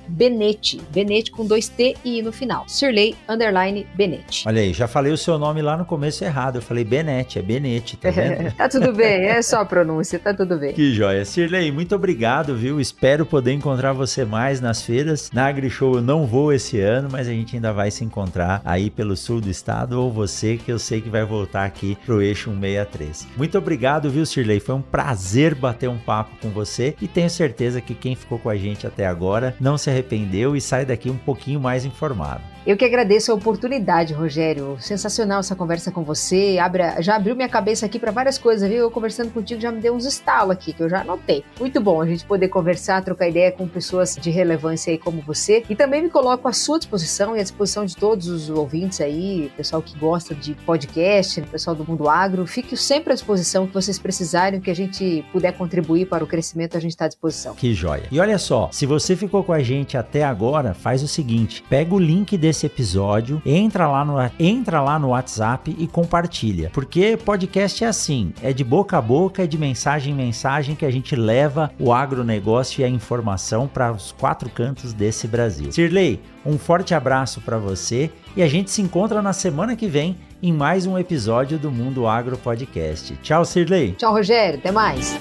[0.51, 0.81] Benete.
[0.91, 2.65] Benete com dois T e I no final.
[2.67, 4.47] Sirley underline Benete.
[4.47, 6.57] Olha aí, já falei o seu nome lá no começo errado.
[6.57, 8.53] Eu falei Benete, é Benete, tá vendo?
[8.57, 10.73] tá tudo bem, é só a pronúncia, tá tudo bem.
[10.73, 11.25] Que joia.
[11.25, 12.81] Sirley, muito obrigado, viu?
[12.81, 15.31] Espero poder encontrar você mais nas feiras.
[15.33, 18.91] Na AgriShow eu não vou esse ano, mas a gente ainda vai se encontrar aí
[18.91, 22.51] pelo sul do estado ou você que eu sei que vai voltar aqui pro eixo
[22.51, 23.29] 163.
[23.37, 24.59] Muito obrigado, viu, Sirley?
[24.59, 28.49] Foi um prazer bater um papo com você e tenho certeza que quem ficou com
[28.49, 32.43] a gente até agora não se arrependeu e sai daqui um pouquinho mais informado.
[32.67, 34.77] Eu que agradeço a oportunidade, Rogério.
[34.79, 36.59] Sensacional essa conversa com você.
[37.01, 38.81] Já abriu minha cabeça aqui para várias coisas, viu?
[38.81, 41.43] Eu conversando contigo já me deu uns estalos aqui, que eu já anotei.
[41.59, 45.65] Muito bom a gente poder conversar, trocar ideia com pessoas de relevância aí como você.
[45.71, 49.51] E também me coloco à sua disposição e à disposição de todos os ouvintes aí,
[49.57, 52.47] pessoal que gosta de podcast, pessoal do mundo agro.
[52.47, 56.77] Fique sempre à disposição que vocês precisarem, que a gente puder contribuir para o crescimento,
[56.77, 57.55] a gente está à disposição.
[57.55, 58.05] Que joia.
[58.13, 61.95] E olha só, se você ficou com a gente até agora, faz o seguinte: pega
[61.95, 66.71] o link desse desse episódio, entra lá no, entra lá no WhatsApp e compartilha.
[66.71, 70.85] Porque podcast é assim, é de boca a boca, é de mensagem em mensagem que
[70.85, 75.71] a gente leva o agronegócio e a informação para os quatro cantos desse Brasil.
[75.71, 80.17] Sirley, um forte abraço para você e a gente se encontra na semana que vem
[80.43, 83.17] em mais um episódio do Mundo Agro Podcast.
[83.23, 83.93] Tchau, Sirley.
[83.93, 84.59] Tchau, Rogério.
[84.59, 85.17] Até mais.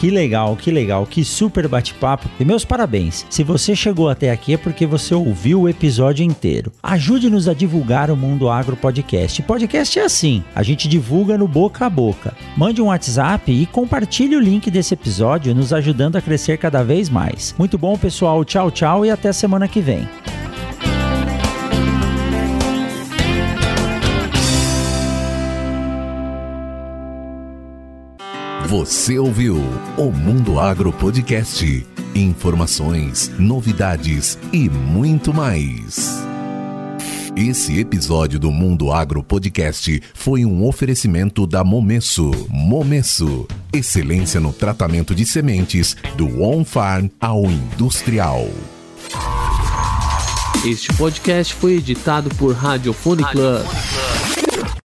[0.00, 2.26] Que legal, que legal, que super bate-papo.
[2.40, 3.26] E meus parabéns.
[3.28, 6.72] Se você chegou até aqui é porque você ouviu o episódio inteiro.
[6.82, 9.42] Ajude-nos a divulgar o Mundo Agro Podcast.
[9.42, 12.34] Podcast é assim, a gente divulga no boca a boca.
[12.56, 17.10] Mande um WhatsApp e compartilhe o link desse episódio, nos ajudando a crescer cada vez
[17.10, 17.54] mais.
[17.58, 18.42] Muito bom, pessoal.
[18.42, 20.08] Tchau, tchau e até semana que vem.
[28.70, 29.56] Você ouviu
[29.96, 31.84] o Mundo Agro Podcast.
[32.14, 36.22] Informações, novidades e muito mais.
[37.34, 42.30] Esse episódio do Mundo Agro Podcast foi um oferecimento da Momesso.
[42.48, 48.48] Momesso, excelência no tratamento de sementes do on-farm ao industrial.
[50.64, 53.66] Este podcast foi editado por Radiofone Club.